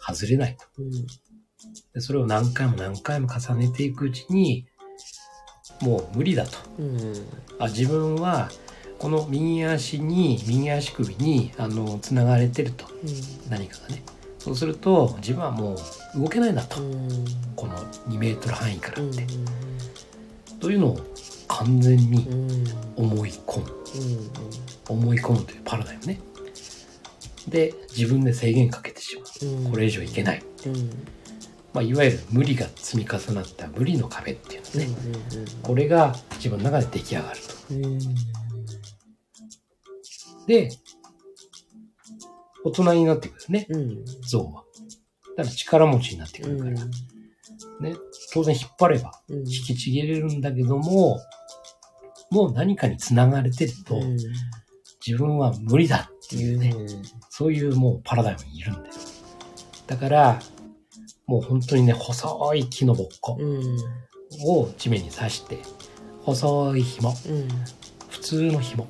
[0.07, 0.67] 外れないと。
[1.67, 4.67] うんでそれを何回も何回も重ねていくうちに、
[5.81, 6.59] もう無理だと。
[6.79, 7.27] うん。
[7.59, 8.51] あ自分は
[8.99, 12.87] この右足に右足首にあのつながれてると。
[13.49, 14.03] 何かがね。
[14.39, 15.77] そうすると自分はも
[16.15, 17.09] う動けないなと、うん。
[17.57, 17.77] この
[18.09, 19.27] 2メートル範囲からうんって、
[20.61, 21.01] というのを
[21.49, 22.65] 完全にうん。
[22.97, 23.67] 思い込む。
[24.89, 26.21] 思い込むというパラダイムね。
[27.49, 29.51] で自分で制限かけてしまう。
[29.63, 29.67] ん。
[29.69, 30.91] うこれ以上いけない、うん
[31.77, 34.87] まあ、いわゆる無理が積み重なった無理の壁っていうのね、
[35.61, 37.47] うこれが自分の中で出来上がると。
[40.47, 40.71] で
[42.65, 43.67] 大人になってくるね。
[43.69, 44.05] うん。
[44.27, 44.65] 象は。
[45.37, 46.81] だから力持ちになってくるから、ね、
[48.33, 49.39] 当然引っ張ればうん。
[49.41, 51.21] 引きちぎれるんだけども、
[52.31, 54.17] もう何かに繋がれてると、うん。
[55.07, 56.73] 自分は無理だっていうね、
[57.29, 58.95] そういうもうパラダイムにいるんだよ。
[59.87, 60.41] だから、
[61.27, 63.77] もう本当にね、細い木のぼっこうん。
[64.45, 65.59] を地面に刺して、
[66.23, 67.49] 細い紐、うん。
[68.09, 68.87] 普通の紐、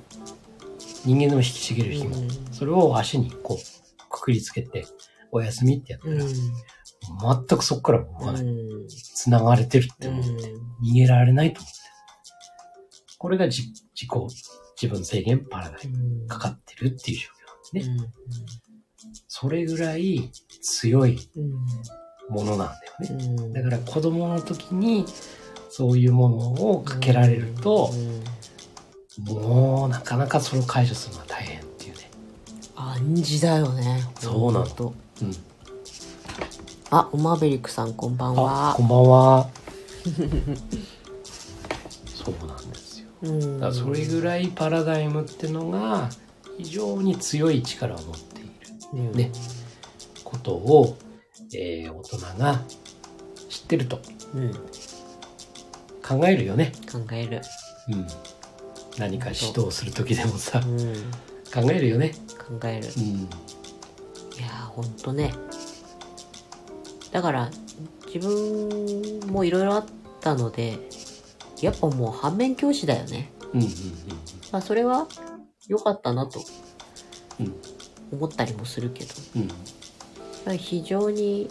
[1.04, 2.14] 人間でも引きちぎれる紐、
[2.52, 4.86] それを足にこう、くくりつけて、
[5.32, 8.44] お休みってやったら、全くそこから動かない。
[9.14, 11.78] 繋がれてるって思って、逃げられないと思って。
[13.18, 13.62] これがじ
[13.94, 14.08] 自己、
[14.80, 18.12] 自分制限パラダイムかかってるっていう状況なんですね。
[19.28, 20.30] それぐらい
[20.62, 21.66] 強いうん。
[22.28, 22.74] ものなんだ
[23.14, 23.24] よね。
[23.38, 23.52] うん。
[23.52, 25.04] だから子供の時に
[25.70, 26.36] そういうもの
[26.72, 28.22] をかけられるとう、ん
[29.24, 32.10] もうなかなかそれを解除するのは大変っていうね。
[32.74, 34.02] 暗示だよね。
[34.20, 35.32] そうなんとうん。
[36.90, 38.82] あ、おまべりくさんこんばんあ、はこ。
[38.84, 39.48] んばんは。
[42.06, 43.06] そうなんですよ。
[43.22, 46.10] うんだそれぐらいパラダイムってのが
[46.58, 48.50] 非常に強い力を持っている
[48.92, 49.30] うんね
[50.24, 50.96] ことを、
[51.54, 52.60] えー大人が
[53.48, 54.00] 知ってると
[54.34, 54.52] うん。
[56.06, 56.72] 考えるよね。
[56.90, 57.40] 考える。
[57.88, 58.06] うん。
[58.98, 60.94] 何か指導する時でもさう、ん。
[61.52, 62.12] 考えるよね。
[62.38, 62.88] 考える。
[62.96, 63.04] うん。
[63.04, 65.32] いやーほんとね
[67.10, 67.50] だから
[68.12, 69.86] 自分もいろいろあっ
[70.20, 70.78] たので
[71.62, 73.68] やっぱもう反面教師だよね、うんうん
[74.52, 75.08] まあ、それは
[75.68, 76.44] 良かったなと
[77.40, 77.54] うん
[78.12, 79.48] 思ったりもするけどうん
[80.54, 81.48] 非常に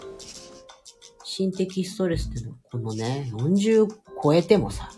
[1.24, 3.88] 心的ストレスっていうのはこのね40
[4.22, 4.90] 超えてもさ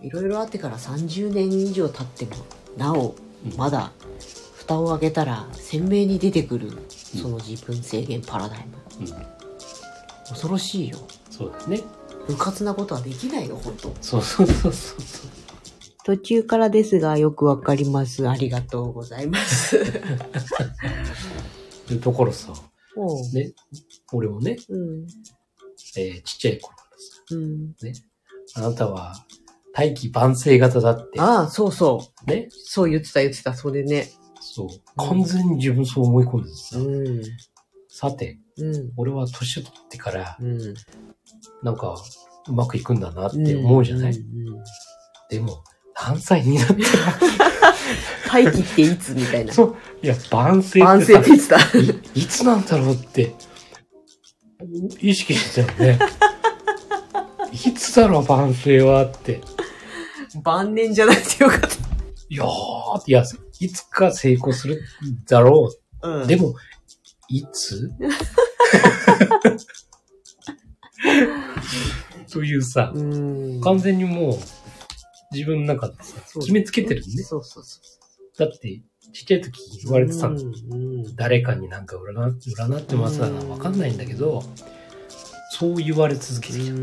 [0.00, 2.44] いろいろあってから30年以上経っても
[2.76, 3.56] なおうん。
[3.56, 3.92] まだ
[4.56, 8.76] 蓋を開けたら鮮明に出てくるその自分制限パラダイム。
[9.00, 9.26] うん。
[10.28, 10.98] 恐ろしいよ。
[11.30, 11.80] そうだね。
[12.28, 13.94] うかつなことはできないよ本当。
[14.00, 14.98] そうそうそうそう。
[16.04, 18.28] 途中からですがよくわかります。
[18.28, 19.78] ありがとうございます
[21.88, 22.52] でだからさ、
[23.34, 23.52] ね、
[24.12, 25.06] 俺もね、うん。
[25.96, 27.74] えーちっちゃい頃からさ、うん。
[28.54, 29.14] あなたは
[29.72, 32.30] 大器晩成型だって、ああそうそう。
[32.30, 34.08] ね、そう言ってた言ってたそれね。
[34.40, 37.22] そう、完全に自分そう思い込んでてさ、うん。
[37.88, 38.92] さて、うん。
[38.96, 40.74] 俺は年を取ってから、うん。
[41.62, 41.96] なんか、
[42.48, 44.64] うまくいくんだなって思うじゃない、んんうん。
[45.30, 45.62] でも、
[46.00, 46.78] 何歳になったら、
[48.28, 49.52] 大気っていつみたいな。
[49.52, 51.56] そう、いや、晩成反ってさ省って言ってた。
[51.78, 53.34] い、いつなんだろうって、
[55.00, 55.98] 意識してたよね。
[57.52, 59.40] いつだろう、晩成はって。
[60.42, 61.60] 晩年じゃなくてよかっ
[62.28, 62.48] いやー、
[63.06, 63.24] いや、
[63.60, 64.82] いつか成功する
[65.26, 65.70] だろ
[66.02, 66.26] たうう。
[66.26, 66.54] でも、
[67.30, 67.90] いつ？
[72.30, 73.62] というさ、うん。
[73.62, 74.38] 完全にもう、
[75.32, 77.22] 自分の中でさ、決めつけてるね。
[77.22, 77.80] そうそうそ
[78.38, 80.40] だって、ちっちゃい時言われてたんう
[80.76, 84.42] ん誰かになんか占占ってますだな、わかんないんだけど、
[85.50, 86.74] そう言われ続けてきた。
[86.74, 86.76] っ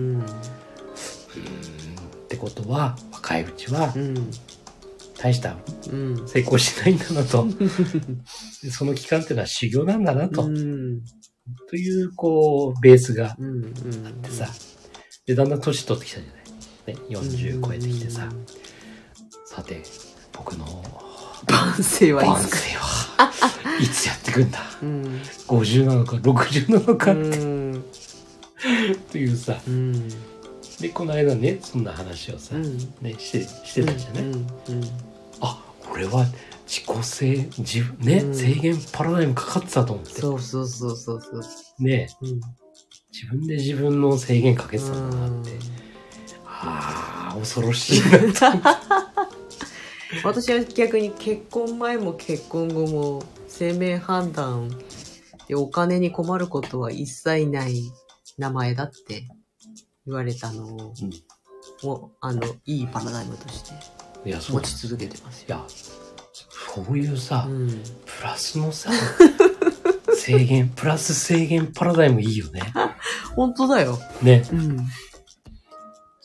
[2.27, 4.31] てことは、若いうちはう、ん
[5.17, 5.55] 大した
[5.89, 7.47] うん成功しないんだなと。
[8.61, 10.43] でその期間っていうのは修行なんだなと。
[10.43, 11.01] うん
[11.69, 13.35] という、こう、ベースがあっ
[14.23, 14.49] てさ。
[15.27, 16.45] で、だんだん年取ってきたじゃない。
[16.95, 18.27] ね、40超えてきてさ。
[19.45, 19.83] さて、
[20.33, 21.04] 僕の
[21.47, 22.57] 晩生はい晩つか。
[22.57, 24.59] 生はいつやってくんだ？
[24.81, 25.21] うん。
[25.47, 27.83] 50なのか60なのかっうん。
[29.11, 29.57] ていうさ。
[29.67, 30.09] うん。
[30.79, 32.77] で、この間ね、そんな話をさ、うん。
[33.01, 34.47] ね、して、してたじゃない、うんうん
[35.41, 36.25] あ、俺は
[36.67, 38.35] 自己制、自分、ね、うん。
[38.35, 40.21] 制限パラダイムかかってたと思って。
[40.21, 41.83] そうそうそうそうそう。
[41.83, 42.41] ね、うん。
[43.13, 45.51] 自分で自分の制限かけてたんだなって。
[46.45, 48.11] ああ、恐ろしいな。
[50.23, 54.69] 私は逆に結婚前も結婚後も生命判断
[55.47, 57.91] でお金に困ることは一切ない
[58.37, 59.27] 名前だって
[60.05, 60.93] 言われたのを、
[61.83, 64.61] もうあのいいパラダイムとしていや、そう持。
[64.61, 65.47] ち続けてますよ。
[65.47, 65.65] いや、
[66.75, 67.67] そういうさ、うん、
[68.05, 68.91] プラスのさ、
[70.15, 72.61] 制限、プラス制限パラダイムいいよね。
[73.35, 73.99] 本当だよ。
[74.21, 74.43] ね。
[74.51, 74.87] うん。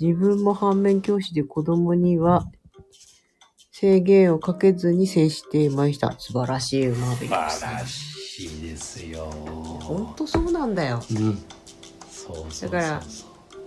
[0.01, 2.47] 自分も反面教師で子供には
[3.81, 6.15] 制限をかけずに接していました。
[6.19, 9.25] 素晴らしい馬部素晴らしいですよ。
[9.81, 11.03] 本当そうなんだよ。
[11.11, 11.39] うん。
[12.11, 12.71] そうそうそうそう。
[12.71, 13.03] だから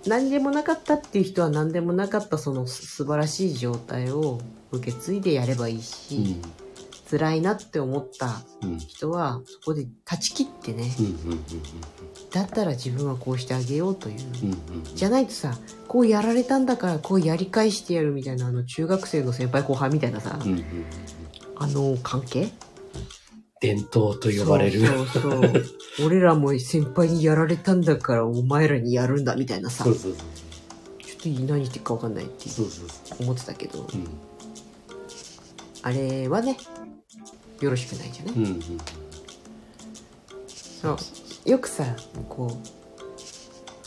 [0.06, 4.40] 何でもなかったっていう人は何でもなかったそのす素晴らしい状態を
[4.72, 6.36] 受け継いでやればいいし、
[7.18, 8.42] 辛いなって思った。
[8.78, 10.92] 人はそこで断ち切ってね。
[12.32, 14.18] だったら自分はこうしてあげようという。
[14.96, 15.58] じゃないとさ、
[15.88, 20.40] こうやられたんだからこうやり返してやるみたいなあの中学生の先輩後輩みたいなさ。
[21.56, 22.50] あの関係？
[23.62, 24.86] 伝統と呼ばれる。
[24.86, 25.66] そうそうそう。
[26.08, 30.28] 俺らも先輩にやられたんだからお前らにやるんだみたいなさ、ちょそうそうそう。
[31.30, 32.50] っと何言ってるかわかんないって
[33.20, 33.88] 思ってたけど、う。
[35.84, 36.58] あれはね、
[37.64, 38.46] よろしくないじゃない、うん。
[38.46, 38.62] うん。
[40.48, 41.86] そうよくさ、
[42.30, 42.58] こう、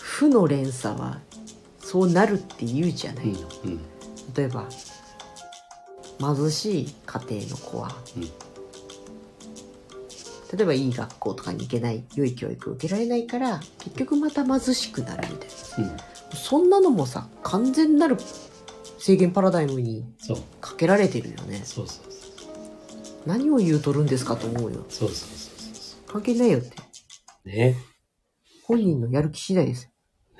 [0.01, 1.20] 負の連鎖は
[1.81, 3.41] そうなるって言うじゃないの。
[3.64, 3.81] うん。
[4.35, 4.66] 例えば、
[6.18, 8.31] 貧しい家庭の子は、うん
[10.57, 15.49] 例えばいい学校とかに行けない、良い教育を受けられないから、結局また貧しくなるみたい
[15.85, 15.91] な。
[15.91, 15.97] うん。
[16.35, 18.16] そんなのもさ、完全なる
[18.99, 20.05] 制限パラダイムに。
[20.61, 21.62] かけられてるよね。
[21.64, 22.16] そうそう
[23.27, 24.85] 何を言うとるんですかと思うよ。
[24.89, 25.09] そう。
[25.09, 26.77] そうそうそうそ関係ないよって。
[27.45, 27.49] う。
[27.49, 27.77] ね。
[28.64, 29.91] 本人のやる気次第です。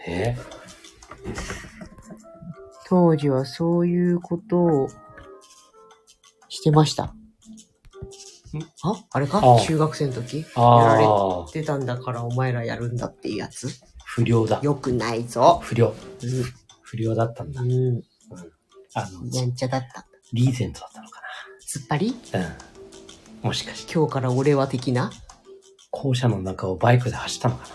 [0.07, 0.39] ね。
[2.89, 4.89] 当時はそういうことを
[6.49, 7.12] してました。
[8.82, 9.05] あ？
[9.11, 9.39] あれか？
[9.39, 10.39] ああ中学生の時？
[10.39, 13.68] やあられあ、てたんだからお前らやるんだっていうやつ？
[14.05, 14.61] 不良だ。
[14.62, 15.61] よくないぞ。
[15.62, 15.89] 不良。
[15.89, 15.95] う
[16.82, 17.62] 不良だったんだ。
[17.62, 17.70] ん。
[17.70, 18.03] うん。
[18.95, 20.07] あの、やんちゃだった。
[20.32, 21.20] リーゼントだったのか
[21.68, 22.14] 突っ張り？
[22.32, 22.41] な。
[22.41, 22.76] うん。
[23.47, 25.11] もしかして、今日から俺は的な？
[25.90, 27.66] 校舎の中をバイクで走ったのか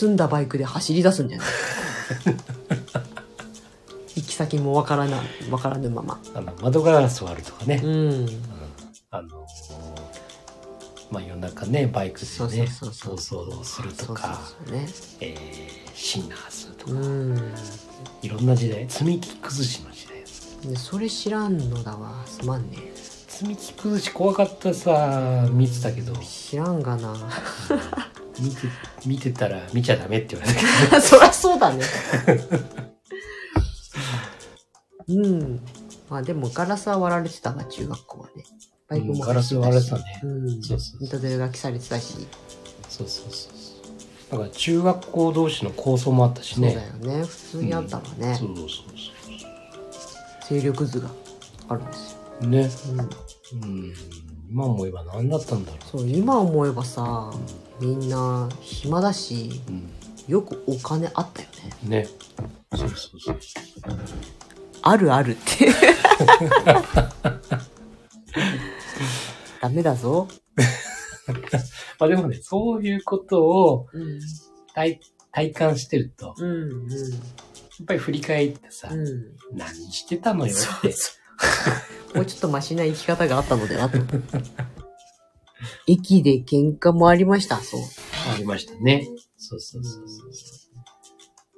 [0.00, 1.46] 盗んだバイクで走り出すんじゃない？
[4.16, 6.18] 行き先もわからない、わからぬまま。
[6.34, 6.40] な。
[6.40, 7.80] あの、窓ガラス割るとかね。
[7.82, 7.90] うん。
[7.90, 7.94] う
[8.24, 8.28] ん
[9.10, 9.46] あのー
[11.08, 14.88] まあ夜中ね、バイクでそうね、そうそうそう逃走をするとか、そうそうそうね。
[15.20, 17.52] えー、シンナーするとか、うん。
[18.22, 20.58] いろんな時代、積み木崩しの時代です。
[20.68, 22.24] でそれ知らんのだわ。
[22.26, 22.78] すまんね。
[23.36, 27.14] 積み木崩し怖かったさ、見てたけど、知らんがな。
[28.40, 28.56] 見て、
[29.04, 30.58] 見てたら見ちゃダメって言われた
[30.88, 31.84] けど、 そりゃそうだね。
[35.08, 35.60] うん。
[36.08, 38.44] まあでもガラスは割られてたわ、中学校はね。
[38.88, 40.62] バイクもうんガラス割られてたねうん。
[40.62, 42.14] そうそうそうされてたし。
[42.88, 44.32] そうそうそうそう。
[44.32, 46.76] だから中学校同士の構想もあったしそうだね。
[46.86, 47.24] よね。
[47.26, 48.34] 普通にあったわね。
[48.34, 51.10] そうそうそ勢力図が
[51.68, 52.18] あるんですよ。
[52.40, 52.46] う。
[52.46, 52.70] ね。
[52.98, 53.25] うん。
[53.52, 53.94] うん。
[54.50, 57.32] 今思えば何だったんだろそう、今思えばさ、
[57.80, 59.72] みんな暇だし、う。
[59.72, 59.90] うん。
[60.28, 61.48] よくお金あったよ
[61.84, 62.02] ね。
[62.02, 62.08] ね。
[62.74, 63.38] そうそうそう。
[64.82, 65.68] あるあるって。
[69.60, 70.28] ダメだぞ。
[71.98, 74.20] まあでもね、そういうことをうん。
[74.74, 75.00] 体
[75.32, 76.46] 体感してると、うん。
[76.46, 76.90] うん。
[76.90, 76.96] や
[77.82, 79.36] っぱり振り返ってさ、うん。
[79.52, 80.94] 何してたのよって。
[82.14, 83.98] もうちょっとマシな生き方があったのではと。
[85.86, 87.80] 駅で喧嘩もありました、そう。
[88.34, 89.08] ありましたね。
[89.36, 90.26] そうそうそうそう。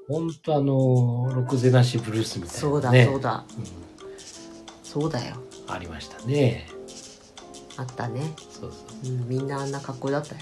[0.08, 2.60] ほんとあの、ろくぜなしブルースみたいな、ね。
[2.60, 3.44] そうだ、そうだ。
[3.58, 3.88] うん
[4.88, 5.36] そうだよ。
[5.68, 6.66] ありましたね。
[7.76, 8.22] あったね。
[8.50, 9.12] そうそう。
[9.12, 10.40] うん、みんなあんな格好だったよ。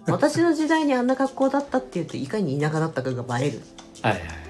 [0.08, 3.60] 私の時代にあんな格好だったっていうといかに田舎だったかがバレる。
[4.00, 4.49] はいはいはい。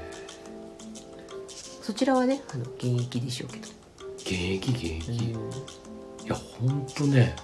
[1.90, 3.66] そちらはね、あの、現役でしょうけど。
[4.18, 5.24] 現役現役？
[5.24, 5.50] いうん。
[6.24, 7.34] や、ほんとね、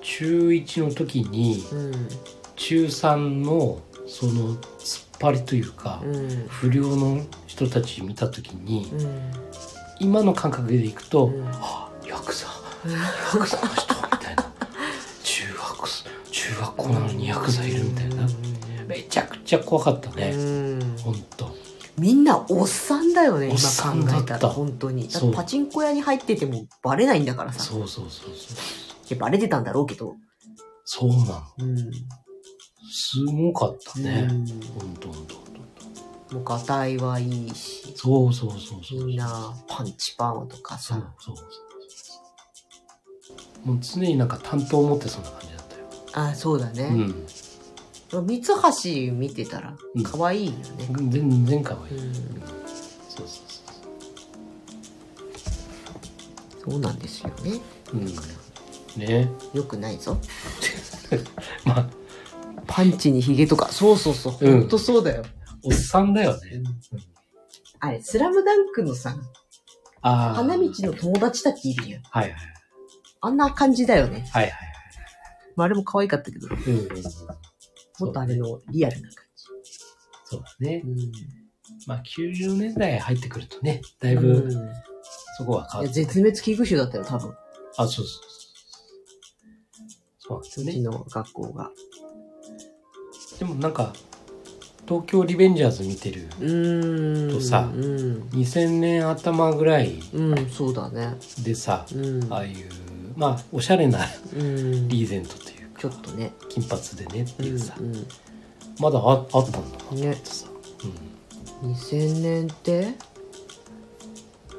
[0.00, 2.08] 中1の時に、うん。
[2.56, 6.46] 中3の、その、突っ張りというか、うん。
[6.48, 9.32] 不良の人たち見た時に、うん。
[10.00, 12.46] 今の感覚でいくと、うんはあ、ヤクザ、
[12.90, 13.94] ヤクザの人？
[13.94, 14.52] みたいな。
[15.22, 15.88] 中学、
[16.30, 18.26] 中学校なのにヤクザいるみたいな。
[18.88, 20.30] めちゃくちゃ怖かったうね。
[20.30, 20.96] ん。
[20.96, 21.54] ほんと。
[21.98, 24.48] みんなおっさんだよね、今考えたら。
[24.48, 25.02] 本当に。
[25.04, 27.60] だってそうパチンコ屋に入っててもバレないんだからさ。
[27.60, 28.30] そうそうそう
[29.06, 29.18] そう。
[29.18, 30.16] バレてたんだろうけど。
[30.84, 31.42] そうなの。
[31.58, 31.76] うん。
[32.90, 34.28] すごかったね。
[34.30, 35.46] うんほんとほんと。
[36.32, 39.06] もうガタイはいいし、そうそうそうそう。
[39.06, 41.14] みんなパンチパーマとかそうさ。
[41.18, 41.42] そうそ
[43.64, 43.68] う。
[43.68, 45.84] もう常になんか担当を持ってそんな感じだったよ。
[46.28, 46.88] あ、そうだうね。
[46.88, 47.14] ん。
[48.10, 50.88] 三橋見てたらうん可愛いよね。
[51.10, 51.98] 全然可愛い。
[51.98, 52.14] うん。
[53.08, 53.46] そうそう
[56.70, 57.60] そうなんですよね。
[57.86, 57.96] そう。
[57.96, 58.06] うん。
[58.96, 59.30] ね。
[59.54, 60.18] よくないぞ。
[61.64, 61.88] まあ、
[62.66, 63.68] パンチにヒゲとか。
[63.70, 64.36] そうそうそう。
[64.40, 65.24] うんほんとそうだよ。
[65.64, 66.62] おっさんだよね。
[67.80, 69.16] あれ、スラムダンクのさ、
[70.02, 70.34] ああ。
[70.34, 72.00] 花道の友達たちいるよ。
[72.10, 72.36] はいはい。
[73.20, 74.28] あんな感じだよね。
[74.32, 74.52] はいはい
[75.56, 76.88] まあ、あれも可愛かったけど、うん。
[78.00, 79.24] もっとあれのリアルな感
[80.24, 80.82] そうだね。
[80.94, 81.10] じ。
[81.86, 84.22] まあ90年代入ってくるとね、だいうん。
[84.22, 84.72] ぶうん
[85.38, 85.92] そこは変わって。
[86.04, 87.34] 絶滅危惧種だったよ、多分。
[87.76, 88.26] あ、そうそうそう。
[90.18, 90.72] そうなんですね。
[90.72, 91.70] うちの学校が。
[93.38, 93.92] でもなんか、
[94.88, 97.34] 東京リベンジャーズ見てるうーん。
[97.34, 98.28] とさうん。
[98.32, 101.16] 2000年頭ぐらいうん、そうだね。
[101.42, 102.32] でさ、うん。
[102.32, 102.56] ああいう、
[103.16, 103.98] まあ、おしゃれな
[104.34, 104.88] うん。
[104.88, 105.55] リーゼントというか、
[105.90, 106.32] ちょっとね。
[106.48, 108.06] 金髪でねっていうさ、うん
[108.78, 110.26] まだああったんだなって。
[110.26, 110.46] さ。
[111.62, 111.72] うん。
[111.72, 112.94] 2000年って？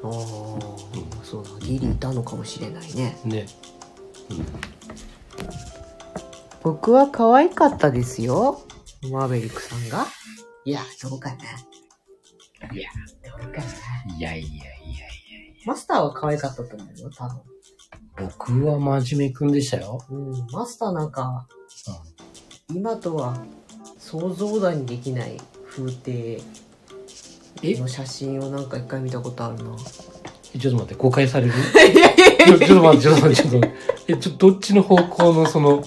[0.02, 0.10] ああ、
[1.24, 1.50] そうだ。
[1.60, 3.16] ギリいたのかもしれないね。
[3.24, 3.46] ね。
[6.62, 8.60] 僕は可愛かったですよ。
[9.10, 10.06] マーベリックさんが。
[10.64, 11.36] いや、そうかな。
[12.74, 12.90] いや、
[13.40, 13.64] どうかな。
[14.16, 14.68] いやいやいやい
[15.64, 17.40] マスターは可愛かったと思うよ、多分。
[18.16, 20.00] 僕は真面目くんでしたよ。
[20.10, 21.46] うん、マスターなんか、
[22.74, 23.36] 今とは
[23.98, 26.40] 想像だにできない風景
[27.62, 27.78] え？
[27.78, 29.76] の写真をなんか一回見たことあるな。
[30.54, 31.52] えちょっと待って、公開される？
[32.46, 33.68] ちょちょっと待って、ちょっと待って、ちょっと。
[34.08, 35.84] え、ちょ、どっちの方向のその、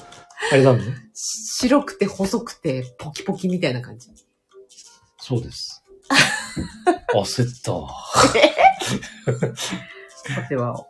[0.51, 0.79] あれなの？
[1.13, 4.09] 白くて細くてポキポキみたいな感じ。
[5.19, 5.83] そうです。
[7.13, 7.89] 焦った わ。
[10.35, 10.85] さては、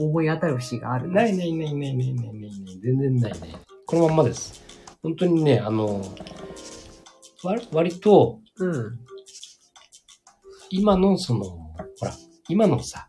[0.00, 1.22] 思い当たる節があるな。
[1.22, 2.80] ないないないないないないないない。
[2.80, 3.54] 全然ないね。
[3.86, 4.62] このまんまです。
[5.02, 6.02] 本当にね、あの、
[7.42, 8.98] 割割と、うん。
[10.70, 12.12] 今のその、ほら、
[12.48, 13.08] 今のさ、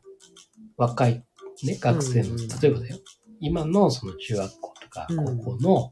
[0.78, 1.24] 若い
[1.64, 2.98] ね、学生のうんうん、例えばだよ。
[3.40, 5.92] 今のその中学校とかうん高校の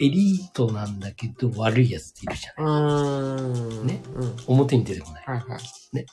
[0.00, 2.72] エリートなんだけど悪いやつっているじゃうない。
[2.80, 3.86] ーん。
[3.86, 4.02] ね？
[4.14, 4.36] うん。
[4.46, 5.24] 表に出てこない。
[5.26, 5.96] はいはい。
[5.96, 6.06] ね？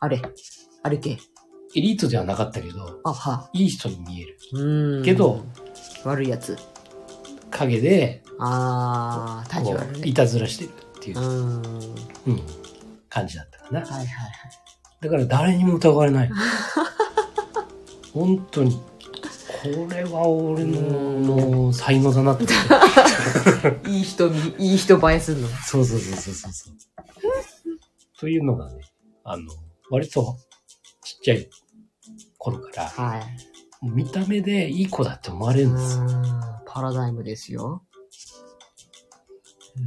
[0.00, 0.20] あれ
[0.82, 1.18] あれけ
[1.74, 3.48] エリートではなかったけど、あは。
[3.52, 4.38] いい人に見える。
[4.52, 5.04] うーん。
[5.04, 5.44] けど、
[6.04, 6.56] 悪いやつ。
[7.50, 10.00] 影で、あー、タジこ悪ね。
[10.04, 11.94] ういたずらしてるっていうう、ーん。
[12.26, 12.42] うん、
[13.08, 13.80] 感じだったかな。
[13.80, 14.06] はいはいはい。
[15.00, 16.30] だから誰にも疑われない。
[18.12, 18.80] 本当に。
[19.62, 22.44] これは俺のの才能だなって。
[23.88, 25.48] いい人に、いい人映えするの。
[25.48, 26.74] そうそうそうそうそうそう。
[28.18, 28.80] というのがね、
[29.24, 29.44] あの、
[29.90, 30.36] 割と
[31.04, 31.48] ちっちゃい
[32.42, 33.22] 頃から、はい。
[33.88, 36.06] 見た目でいい子だって思われるんですよ。
[36.66, 37.82] パラダイムですよ。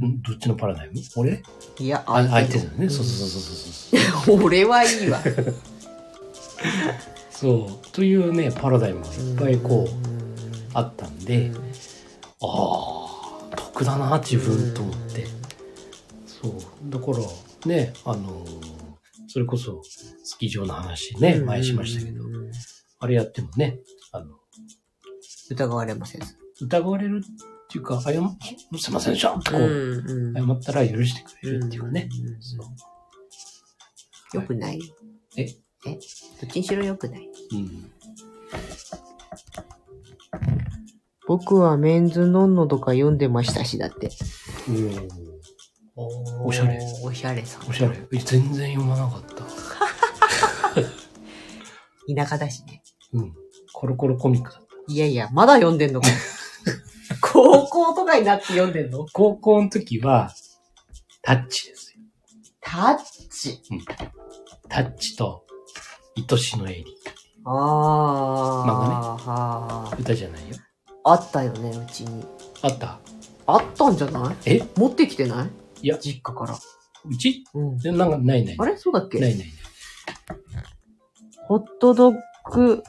[0.02, 0.94] んどっちのパラダイム？
[1.16, 1.42] 俺？
[1.78, 2.86] いや、あ相手だよね。
[2.86, 4.44] んそうそうそうそうそう。
[4.44, 5.20] 俺はいいわ。
[7.30, 7.86] そう。
[7.92, 9.92] というね、パラダイムがいっぱいこう、
[10.72, 11.52] あっったんで、
[12.40, 15.26] ああ、得だな、自分と思って。
[16.26, 16.52] そう。
[16.88, 17.18] だから、
[17.66, 18.76] ね、あのー
[19.28, 22.24] それこそ、スキー場の話ね、前しましたけど、
[22.98, 23.78] あれやってもね、
[24.12, 24.36] あの、
[25.50, 26.22] 疑われません。
[26.60, 27.26] 疑われるっ
[27.68, 28.12] ていうか、謝、
[28.78, 32.08] すいませんでしたってこう、ん謝ったら許してくれるっていうかね。
[32.10, 32.56] うんそ
[34.34, 34.36] う。
[34.40, 34.80] よくない？
[35.36, 35.42] え？
[35.42, 35.46] え？
[35.86, 35.92] ど
[36.46, 37.28] っちにしろよくない？
[37.52, 37.92] うん。
[41.28, 44.10] 僕はメンズノンノとか読んでましたし、だって。
[45.96, 46.78] おおしゃれ。
[47.02, 47.68] おしゃれさん。
[47.68, 47.96] おしゃれ。
[48.12, 49.44] え全然読まなかった。
[52.14, 52.82] 田舎だしね。
[53.16, 53.34] うん。
[53.72, 54.92] コロコロコミックだった。
[54.92, 56.08] いやいや、まだ読んでんのか。
[57.20, 59.06] 高校とかになって読んでんの？
[59.12, 60.32] 高校の時は、
[61.22, 62.00] タッチですよ。
[62.60, 62.98] タッ
[63.30, 63.60] チ？
[64.68, 65.44] タッチと、
[66.30, 66.84] 愛しのエリ
[67.44, 68.68] ああ。
[68.68, 69.96] 漫画ねはあ。
[69.98, 70.56] 歌じゃないよ。
[71.04, 72.24] あったよね、うちに。
[72.62, 72.98] あった？
[73.46, 74.36] あったんじゃない？
[74.46, 74.62] え？
[74.76, 75.86] 持ってきてない？
[75.86, 76.54] いや実家から。
[76.54, 77.44] うち？
[77.54, 77.78] うん。
[77.78, 78.56] でなんかないない。
[78.58, 78.76] あれ？
[78.76, 79.20] そうだっけ？
[79.20, 79.46] ないない。
[81.46, 82.14] ホットドッ
[82.52, 82.82] グ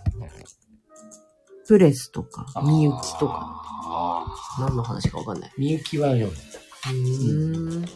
[1.67, 4.25] プレスとか、みゆきとか、あ
[4.59, 5.49] 何の話かわかんない。
[5.49, 6.91] ーみゆきは読んでた。
[6.91, 7.85] うーん。
[7.85, 7.89] あ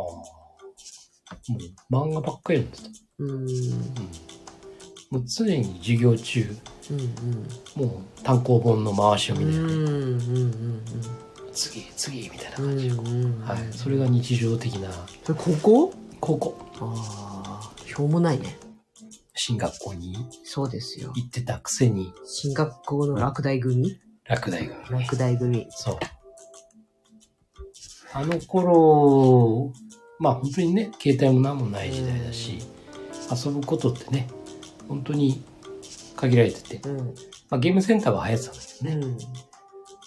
[0.00, 0.04] あ。
[1.94, 2.84] もう漫画ばっかり読んでた。
[3.18, 3.32] うーん。
[3.32, 3.48] うん。
[5.10, 6.56] もう常に授業中、
[6.90, 6.98] うん
[7.76, 7.86] も
[8.18, 9.36] う単行本の回しうん。
[9.38, 9.72] 読みで、うん。
[9.72, 10.82] うん。
[11.52, 12.68] 次、次みたいなうん。
[12.68, 12.90] 感じ。
[12.90, 13.72] はい。
[13.72, 14.88] それが日常的な
[15.34, 15.92] ここ？
[16.20, 16.56] 高校。
[16.80, 18.56] ああ、しょうもないね。
[19.42, 20.14] 進学校に？
[20.44, 21.14] そうですよ。
[21.16, 23.98] 行ってたくせに、進学校の落第組？
[24.28, 24.84] 落第が、ね。
[24.90, 25.66] 落第組。
[25.70, 25.98] そう。
[28.12, 29.72] あの頃、
[30.18, 32.58] まあ本当にね、携帯も何もない時代だし、
[33.34, 34.28] 遊ぶことってね、
[34.86, 35.42] 本当に
[36.16, 36.98] 限られてて、うん。
[37.48, 39.06] まあゲームセンターは流行ってたんだけどね。
[39.06, 39.18] うん。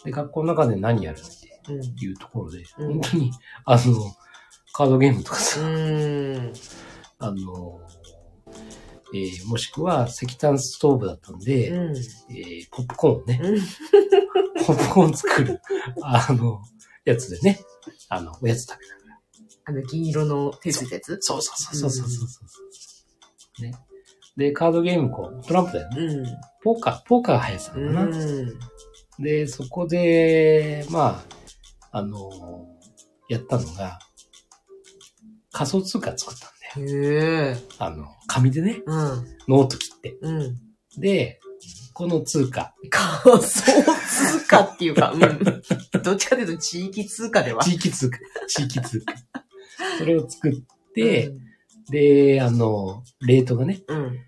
[0.03, 1.81] で、学校の中で何やるってうん。
[1.81, 3.31] いうところで、うん本当に、
[3.65, 4.15] あの、
[4.73, 6.53] カードゲームとかさ、うん。
[7.17, 7.81] あの、
[9.13, 11.95] えーもしくは石炭ストーブだったんで、うん。
[11.95, 13.59] えーポップコーンね、うん。
[14.65, 15.61] ポップコーン作る、
[16.01, 16.61] あの、
[17.05, 17.59] やつでね、
[18.09, 19.19] あの、おやつ食べながら。
[19.65, 21.17] あの、銀色の手ついたやつ？
[21.21, 22.39] そうそうそうそうそうそ
[23.59, 23.61] う。
[23.61, 23.73] ね。
[24.35, 25.97] で、カードゲームこう、トランプだよね。
[26.01, 26.25] うん。
[26.63, 28.17] ポーカー、ポーカーが流行ってたのかな。
[28.17, 28.59] うん。
[29.23, 31.23] で、そこで、ま
[31.91, 32.31] あ、あの
[33.29, 33.99] やったのが、
[35.51, 36.52] 仮想通貨作った。
[36.77, 37.57] へえ。
[37.79, 39.27] あの、紙でね、うん。
[39.47, 40.17] ノート切って。
[40.21, 40.55] うん。
[40.97, 41.39] で、
[41.93, 46.01] この通貨、仮想通貨っていうか、うん。
[46.01, 47.63] どっちかというと地域通貨では。
[47.63, 49.13] 地域通貨、地域通貨。
[49.97, 50.53] それを作っ
[50.95, 51.31] て、
[51.89, 54.19] で、あの、レートがね、うん。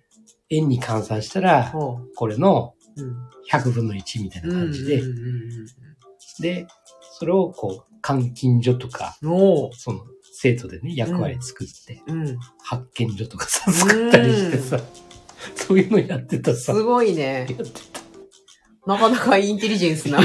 [0.50, 3.02] 円に換算したら、ほこれのう。
[3.02, 3.16] うん。
[3.52, 5.50] 100分の1みたいな感じで、うんうん
[6.40, 6.68] で、
[7.18, 9.28] それをこう、監禁所とか、そ
[9.94, 10.02] の、
[10.38, 12.38] 生徒でね、役割作って、うん。
[12.62, 14.82] 発見所とかさ、作ったりしてさ、
[15.56, 16.74] そういうのやってたさ。
[16.74, 17.48] すごいね。
[18.86, 20.20] なかなかインテリジェンスな。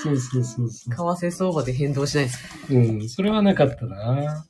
[0.00, 2.72] そうそうそうそ為替相場で変動しないです。
[2.72, 2.74] う。
[2.76, 4.46] うん、それはなかったな。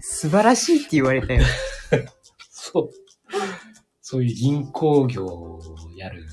[0.00, 1.44] 素晴らしいって言われたよ。
[2.50, 2.90] そう。
[4.00, 5.60] そういう銀行業を
[5.96, 6.24] やる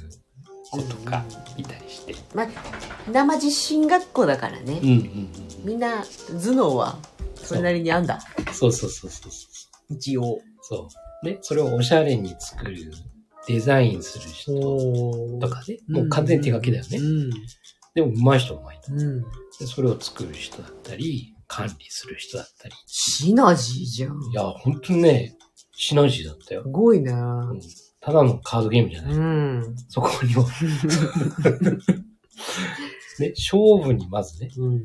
[0.73, 1.23] 子とか
[1.57, 2.15] いたりして。
[2.33, 2.47] まあ、
[3.11, 4.89] 生実進学校だからねうん。
[4.89, 5.29] うん
[5.63, 6.97] みんな頭脳は
[7.35, 8.19] それなりにあんだ。
[8.37, 8.53] うん。
[8.53, 9.47] そうそうそうそうそ
[9.89, 10.35] 一応。
[10.35, 10.41] う。
[10.61, 10.89] そ
[11.23, 11.25] う。
[11.25, 12.91] で、それをおしゃれに作る、
[13.47, 15.77] デザインする人おとかね。
[15.87, 16.97] もう完全に手書きだよね。
[16.97, 17.29] うん。
[17.93, 18.91] でも上手い人もいた。
[18.91, 19.21] うん。
[19.21, 19.27] で、
[19.67, 22.73] それを作る人だったり、管理する人だったり。
[22.87, 24.21] シナジーじゃん。
[24.31, 25.37] いや、ほんとね、
[25.75, 26.69] シナジーだったよす。
[26.69, 27.61] ごいなうん
[28.03, 29.13] ただのカードゲームじゃない。
[29.13, 29.75] うん。
[29.87, 30.43] そこには。
[33.19, 34.73] ね、勝負にまずね、うん。
[34.73, 34.81] やっ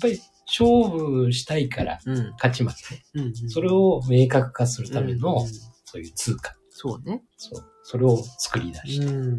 [0.00, 2.30] ぱり勝負したいからうん。
[2.32, 3.02] 勝ち負けね。
[3.14, 3.50] うん。
[3.50, 6.56] それを明確化するための、うんそういう通貨。
[6.70, 7.22] そうね。
[7.36, 7.64] そう。
[7.82, 9.04] それを作り出して。
[9.12, 9.38] ん。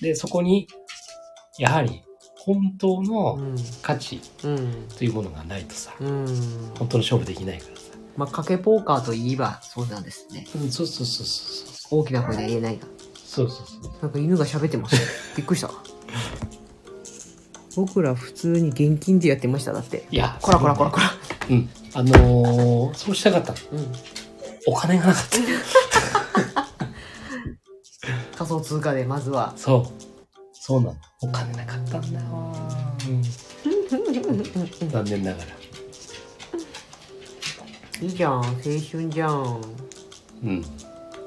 [0.00, 0.66] で、そこに、
[1.60, 2.02] やはり、
[2.34, 3.56] 本当のうん。
[3.82, 4.88] 価値うん。
[4.98, 6.26] というものがないとさ、うん。
[6.76, 7.82] 本当の勝負できないからさ。
[8.16, 10.44] まあ、賭けポーカーといえばそうなんですね。
[10.56, 11.71] うん、そうそうそうそう。
[11.92, 12.86] 大きな声では言えないが。
[13.14, 13.92] そうそうそう。
[14.00, 14.96] なんか犬が喋ってます。
[15.36, 15.70] びっくりした。
[17.76, 20.06] 僕ら普通に現金でやってました、だって。
[20.10, 21.12] いや、こらこらこらこら。
[21.50, 21.68] うん。
[21.94, 23.58] あのーそうしたかったの。
[23.72, 23.92] うん。
[24.66, 25.38] お金がなかった。
[28.38, 29.52] 仮想通貨でまずは。
[29.56, 30.02] そう。
[30.52, 30.96] そうなの。
[31.20, 32.26] お金なかったんだよ。
[33.08, 33.22] うん。
[34.90, 35.44] 残念ながら。
[38.00, 38.32] いいじゃん。
[38.32, 38.42] 青
[38.90, 39.60] 春じゃん。
[40.44, 40.64] うん。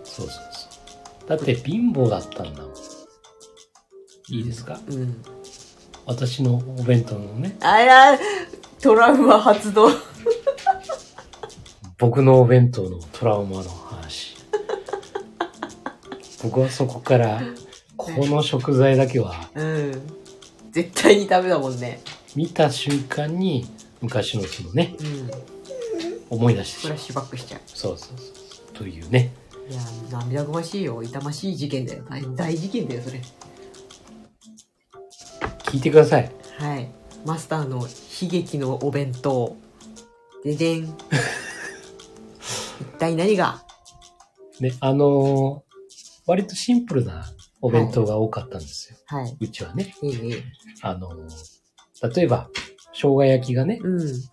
[0.03, 0.54] そうそうそう。
[1.27, 2.73] だって貧乏だったんだもん。
[4.29, 4.79] いいですか？
[4.87, 5.23] うん。
[6.05, 8.19] 私のお弁当のね、あら、
[8.79, 9.89] トラウマ発動。
[11.97, 14.35] 僕のお弁当のトラウマの話。
[16.43, 17.41] 僕はそこから、
[17.97, 20.01] この食材だけは、うん。
[20.71, 22.01] 絶対にダメだもんね。
[22.35, 23.65] 見た瞬間に、
[24.01, 25.31] 昔のそのね、うん。
[26.29, 26.97] 思い出してしまう。
[26.97, 27.61] フラッシュバックしちゃう。
[27.65, 28.27] そうそうそう。
[28.75, 29.31] というね。
[29.69, 31.01] いや、涙ぐましいよ。
[31.01, 32.03] 痛ましい事件だよ。
[32.09, 33.21] 大大事件だよ、それ。
[35.65, 36.31] 聞いてください。
[36.59, 36.89] はい。
[37.25, 37.87] マスターの悲
[38.29, 39.55] 劇のお弁当。
[40.43, 40.83] ででん。
[42.79, 43.63] 一体何が？
[44.59, 45.65] ね、あのー
[46.27, 47.23] 割とシンプルな
[47.61, 48.97] お弁当が多かったんですよ。
[49.05, 49.37] はい。
[49.39, 49.93] うちはね。
[50.01, 50.43] いいね。
[50.81, 51.55] あのー
[52.15, 52.49] 例えば、
[52.93, 54.23] 生姜焼きがね、うん。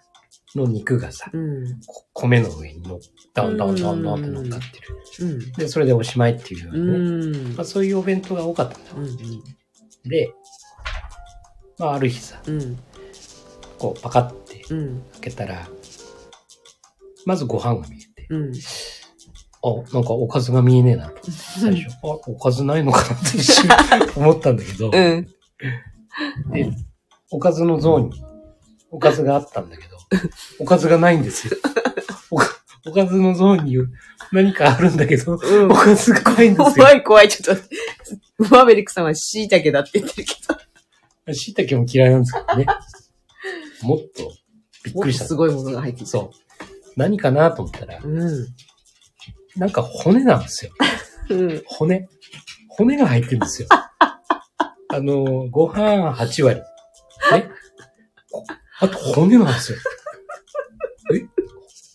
[0.55, 1.81] の肉がさ、うん。
[1.87, 3.01] こ米の上にの、
[3.35, 4.99] ドンドンドンドンって乗っかってる。
[5.21, 5.53] うん。
[5.53, 6.79] で、それでおしまいっていうよう。
[6.79, 7.55] ん。
[7.57, 8.97] まあ、そういうお弁当が多かったんだよ。
[8.99, 10.11] うん。
[10.11, 10.33] で、
[11.79, 12.79] まあ、ある日さ、うん。
[13.79, 15.03] こう、パカってうん。
[15.13, 15.67] 開けたら、
[17.25, 18.53] まずご飯が見えて、うん。
[19.65, 21.31] あ、なんかおかずが見えねえなと。
[21.31, 23.71] 最初、あ、おかずないのかなって一瞬
[24.17, 25.29] 思ったんだけど、うん。
[26.53, 26.71] で、
[27.31, 28.25] おかずのゾーンに、
[28.91, 29.92] おかずがあったんだけど、
[30.59, 31.57] おかずがないんですよ。
[32.31, 32.47] おか
[32.87, 33.77] おかずのゾーンに
[34.33, 36.73] 何かあるんだけど、うんおかずがないんですよ。
[36.75, 37.63] 怖い怖い、ちょっと。
[38.39, 40.35] ウマベリックさんは椎茸だって言ってるけ
[41.27, 41.35] ど。
[41.35, 42.67] 椎茸も嫌いなんですけどね。
[43.83, 44.33] もっと
[44.85, 45.25] びっもっとくりした。
[45.27, 46.11] すごいものが入っていた。
[46.11, 46.31] そう。
[46.97, 48.47] 何かなと思ったら、うん。
[49.57, 50.73] なんか骨なんですよ。
[51.31, 51.63] うん。
[51.67, 52.09] 骨。
[52.69, 53.69] 骨が入ってるんですよ。
[53.71, 56.61] あの、ご飯8割。
[57.33, 57.51] ね。
[58.31, 58.45] こ
[58.81, 59.79] あと骨なんですよ。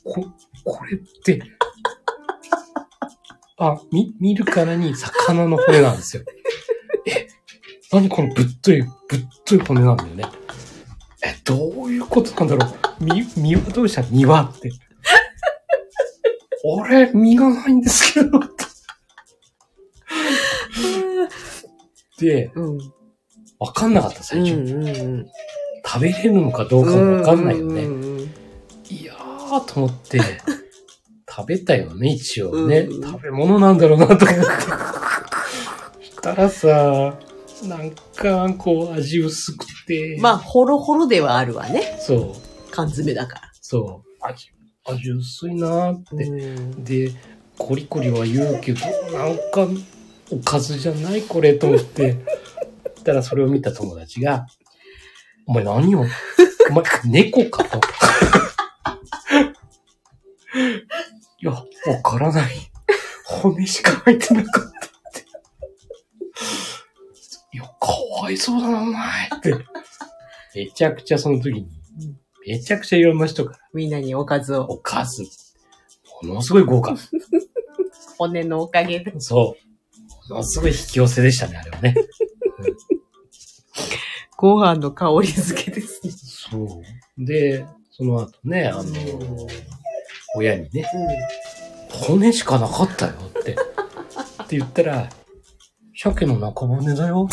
[0.07, 0.25] えこ、
[0.63, 1.41] これって、
[3.57, 6.23] あ、み、見るからに魚の骨なんですよ。
[7.07, 7.27] え、
[7.91, 8.91] 何このぶっとい、ぶっ
[9.45, 10.25] とい骨なんだよね。
[11.23, 13.03] え、どういうことなんだろう。
[13.03, 14.71] み、身はどうした身はって。
[16.63, 18.39] 俺、身がないんですけど。
[22.19, 22.77] で、うん。
[23.59, 24.53] わかんなかった、最初。
[24.53, 25.25] うんうんうん。
[25.85, 27.83] 食べれるのかどうかもわかんないよね。
[27.83, 28.06] うんうんうん
[29.47, 30.19] いやー、と思って、
[31.29, 32.79] 食べたよね、一応ね。
[32.79, 34.33] うん食べ物なんだろうな、と思って。
[36.05, 37.17] したらさ、
[37.63, 40.17] なんか、こう、味薄くて。
[40.19, 41.97] まあ、ホロホロではあるわね。
[41.99, 43.41] そう、缶詰だから。
[43.61, 44.25] そう。
[44.25, 44.49] 味、
[44.85, 46.23] 味薄いなーって。
[46.25, 47.11] うんで、
[47.57, 48.81] コリコリは言うけど、
[49.11, 49.67] なんか、
[50.29, 52.17] おかずじゃないこれと思って。
[53.07, 54.45] たらそれを見た友達が、
[55.47, 56.01] お前何を、
[56.69, 57.79] お前猫かと。
[61.39, 62.53] いや、わからない。
[63.25, 64.71] 骨しか入ってなかったっ
[65.13, 65.25] て。
[67.53, 69.65] いや、かわいそうだな、お前って。
[70.55, 71.67] めちゃくちゃその時に、
[72.47, 74.63] めちゃくちゃいろんな人から、みんなにおかずを。
[74.63, 75.23] おかず。
[76.23, 76.95] ものすごい豪華。
[78.17, 79.13] 骨のおかげで。
[79.19, 79.55] そ
[80.29, 80.33] う。
[80.33, 81.95] ものすごい引き寄せでしたね、あれはね。
[84.37, 86.11] ご飯の香り付けですね。
[86.11, 86.81] そ
[87.17, 87.25] う。
[87.25, 88.83] で、その後ね、あの、
[90.37, 90.85] 親にね、
[91.89, 93.51] 骨しかなかったよって。
[93.51, 95.09] って言ったら、
[95.95, 97.27] 鮭の中骨だよ。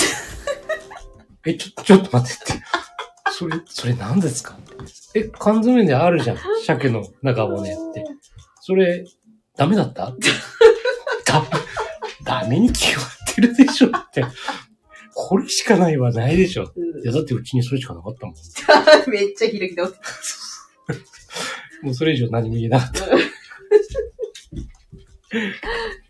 [1.47, 2.63] え、ちょ、ちょっと待ってって。
[3.31, 4.57] それ、それ何ですか？
[5.15, 6.39] え、缶詰であるじゃん。
[6.65, 8.05] 鮭の中骨って。
[8.61, 9.05] それ、
[9.57, 10.09] ダメだった？
[10.09, 10.29] って。
[11.27, 11.47] ダメ、
[12.25, 14.25] ダメに決まってるでしょって。
[15.15, 16.65] これしかないはないでしょ。
[16.65, 18.35] いや、だってうちにそれしかなかったもん。
[19.11, 19.99] めっちゃ開き直って。
[21.85, 23.05] もうそれ以上何も言えなかった。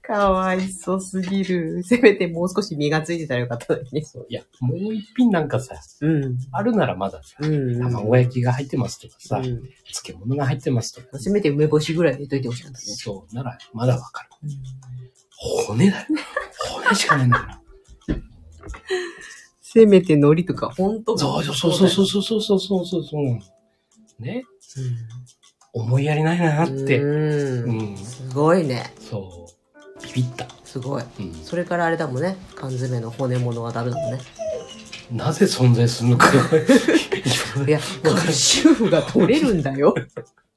[0.06, 1.82] かわいそすぎる。
[1.82, 4.02] せめてもう少し身がついてたらよかったのにね。
[4.02, 6.38] そういや、もう一品なんかさ、うん。
[6.52, 7.80] あるならまださ、うん。
[7.80, 12.84] 卵焼きが入ってますとかさ、うん漬物が入ってますとか、せめて梅干しぐらい入れといてほしかったね。
[12.84, 14.28] そうならまだわかる。
[15.66, 16.06] 骨だよ。
[16.84, 17.60] 骨しかないんだから。
[19.62, 23.40] せめて海苔とか、ほんとそうそうそうそうそうそうそうそうそうそうなの。
[24.20, 24.44] ね
[25.74, 27.00] 思いやりないなって。
[27.00, 27.80] うん。
[27.80, 27.96] うん。
[27.96, 28.94] すごいね。
[29.00, 29.48] そ
[30.00, 30.06] う。
[30.06, 30.46] ビビった。
[30.64, 31.02] すごい。
[31.18, 31.34] うん。
[31.34, 32.36] それからあれだもんね。
[32.54, 34.20] 缶詰の骨物はダメだもんね。
[35.10, 36.28] なぜ存在するのか。
[37.66, 39.94] いや、カルシウムが取れるんだよ。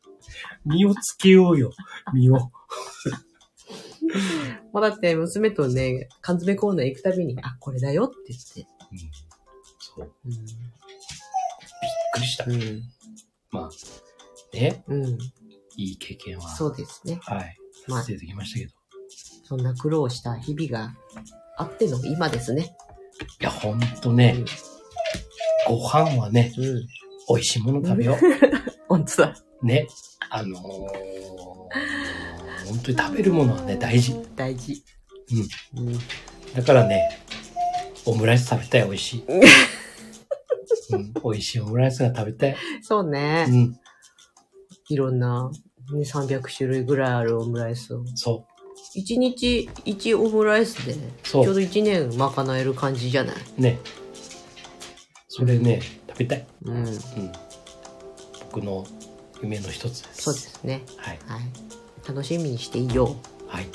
[0.65, 1.71] 身をつけようよ。
[2.13, 2.35] 身を。
[4.71, 8.67] もうだって娘とね、缶詰コーナー行くたびに、あ、これだよって言って。
[8.91, 8.99] うん。
[9.79, 10.11] そう。
[10.25, 10.39] うびっ
[12.13, 12.45] くりした。
[12.45, 12.51] ん。
[12.51, 12.83] うん。
[13.51, 13.69] まあ、
[14.53, 14.83] ね。
[14.87, 15.17] うん。
[15.77, 16.49] いい経験は。
[16.49, 17.19] そうですね。
[17.23, 17.57] はい。
[17.87, 18.73] まあさせてきましたけど。
[19.43, 20.93] そんな苦労した日々が
[21.57, 22.75] あっての今ですね。
[23.39, 24.43] いや、ほんとね、
[25.67, 26.65] ご飯はね、うん。
[26.65, 26.87] うん。
[27.29, 28.17] 美味しいもの食べよ
[28.87, 29.35] 本当だ。
[29.61, 29.65] う。
[29.65, 29.87] ね。
[30.29, 30.61] あのー、
[32.67, 34.15] 本当に食べるものはね、大事。
[34.35, 34.83] 大事。
[35.75, 35.87] うん。
[35.87, 35.99] うん。
[36.55, 37.21] だからね、
[38.05, 39.25] オムライス食べたい、美味しい。
[40.93, 42.55] うん、美味しいオムライスが食べたい。
[42.81, 43.45] そうね。
[43.47, 43.79] うん、
[44.89, 45.49] いろんな、
[45.93, 48.03] ね、300種類ぐらいあるオムライスを。
[48.15, 48.45] そ
[48.95, 53.35] 1日1オムライスで、ちょうど1年賄える感じじゃない？
[53.57, 53.61] う。
[53.61, 53.79] ね。
[55.27, 56.47] それね、食べたい。
[56.63, 56.77] うん。
[56.87, 56.97] うん。
[58.51, 58.85] 僕の
[59.41, 60.21] 夢の一つです。
[60.23, 60.83] そうですね。
[60.97, 61.19] はい。
[61.25, 61.41] はい。
[62.07, 63.15] 楽しみにしていいよ。
[63.47, 63.67] はい。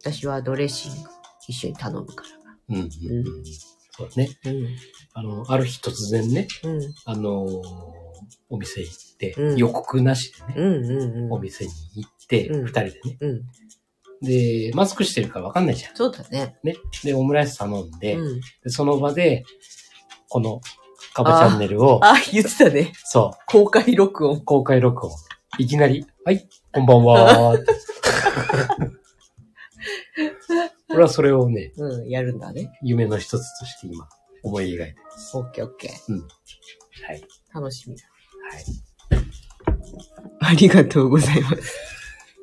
[0.00, 1.08] 私はドレッシング
[1.48, 2.24] 一緒に頼むか
[2.68, 2.90] うん、うん、うん。
[3.96, 4.28] そうね。
[4.44, 4.52] ら。
[4.52, 4.66] うん。
[5.14, 6.80] あの、ある日突然ね、うん。
[7.06, 7.62] あのー
[8.50, 9.00] お店行って、
[9.38, 11.32] うん予告なしでね、うんうんうん。
[11.32, 13.18] お店に行って、うん二人でね。
[13.20, 13.42] うん。
[14.20, 15.96] で、マスクしてるからわかんないじゃん。
[15.96, 16.56] そうだね。
[16.62, 16.76] ね。
[17.04, 18.40] で、オムライス頼んで、うん。
[18.40, 19.44] でその場で、
[20.28, 20.60] この、
[21.14, 22.92] カバチャンネルを、あ、言ってたね。
[23.04, 24.44] そ公開録音う、。
[24.44, 25.12] 公開録音。
[25.58, 27.58] いきなり、はい、こんばんは。
[30.90, 32.72] 俺はそれをね、うん、やるんだね。
[32.82, 34.08] 夢の一つとして今、
[34.42, 35.36] 思い描いてます。
[35.36, 35.94] オッケーオッケは
[37.12, 37.20] い。
[37.20, 37.60] ー。
[37.60, 38.04] 楽しみだ。
[38.50, 38.64] はい。
[40.40, 41.78] ありがとうございます。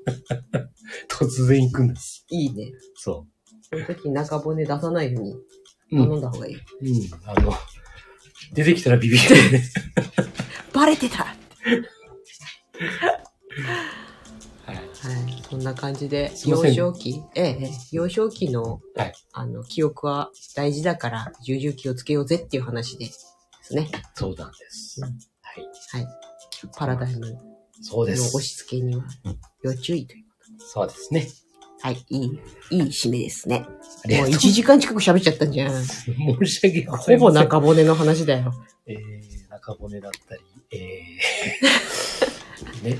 [1.09, 2.25] 突然行くんです。
[2.29, 2.73] いいね。
[2.95, 3.25] そ
[3.69, 5.35] その時中骨出さないように。
[5.91, 6.55] 頼んだ方がいい。
[6.55, 6.61] うん。
[7.25, 7.53] あの、
[8.53, 9.63] 出てきたらビビるね。
[10.73, 11.25] バレてたは
[14.65, 14.77] はい。
[15.31, 15.43] い。
[15.49, 23.35] そんな感じで、すいません幼少期、ええ、ええ幼少期の、はいあの、記憶は大事だから、重々気をつけようぜっていう話でです
[23.75, 23.89] ね。
[24.15, 25.01] そうなんです。
[25.01, 25.11] うんは
[25.61, 25.67] い。
[25.91, 26.07] はい。
[26.75, 28.36] パラダイムのそうです。
[28.36, 29.03] 押し付けには
[29.63, 30.26] 要注意という。
[30.59, 31.28] そうですね。
[31.82, 32.05] はい。
[32.09, 32.39] いい、
[32.71, 33.59] いい締めですね。
[33.59, 33.69] もう
[34.05, 35.84] ありがとう1時間近く喋っちゃったんじゃん。
[35.86, 37.19] 申し訳ござほいません。
[37.19, 38.53] ぼ中骨の話だよ。
[38.88, 42.99] えー、中骨だったり、えー、 ね、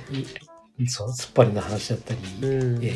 [0.78, 2.84] いそう、突っ張りの話だったり、うん。
[2.84, 2.94] え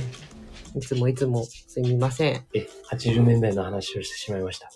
[0.75, 2.35] いつもいつもすみません。
[2.35, 4.69] ー、えー、80年代の話をしてしまいました。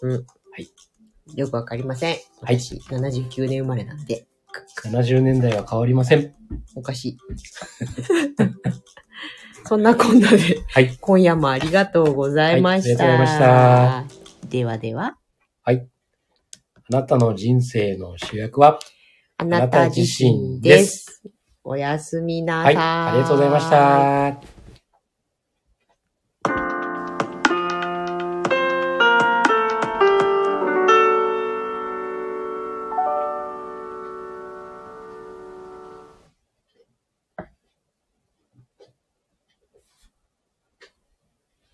[1.36, 2.18] よくわかりません。
[2.42, 4.26] はい私、79年生まれなんで、
[4.86, 6.34] 70年代は変わりません。
[6.76, 7.18] おかしい。
[9.66, 10.38] そんなこんなで、
[10.68, 10.98] はい。
[11.00, 13.04] 今夜もありがとうございました。
[13.06, 14.48] はいありがとうございました。
[14.50, 15.18] ではでは、
[16.86, 18.78] あなたの人生の主役は、
[19.38, 21.24] あなた自身です。
[21.64, 22.64] おやすみなさ。
[22.66, 24.53] はいい、ありがとうございました。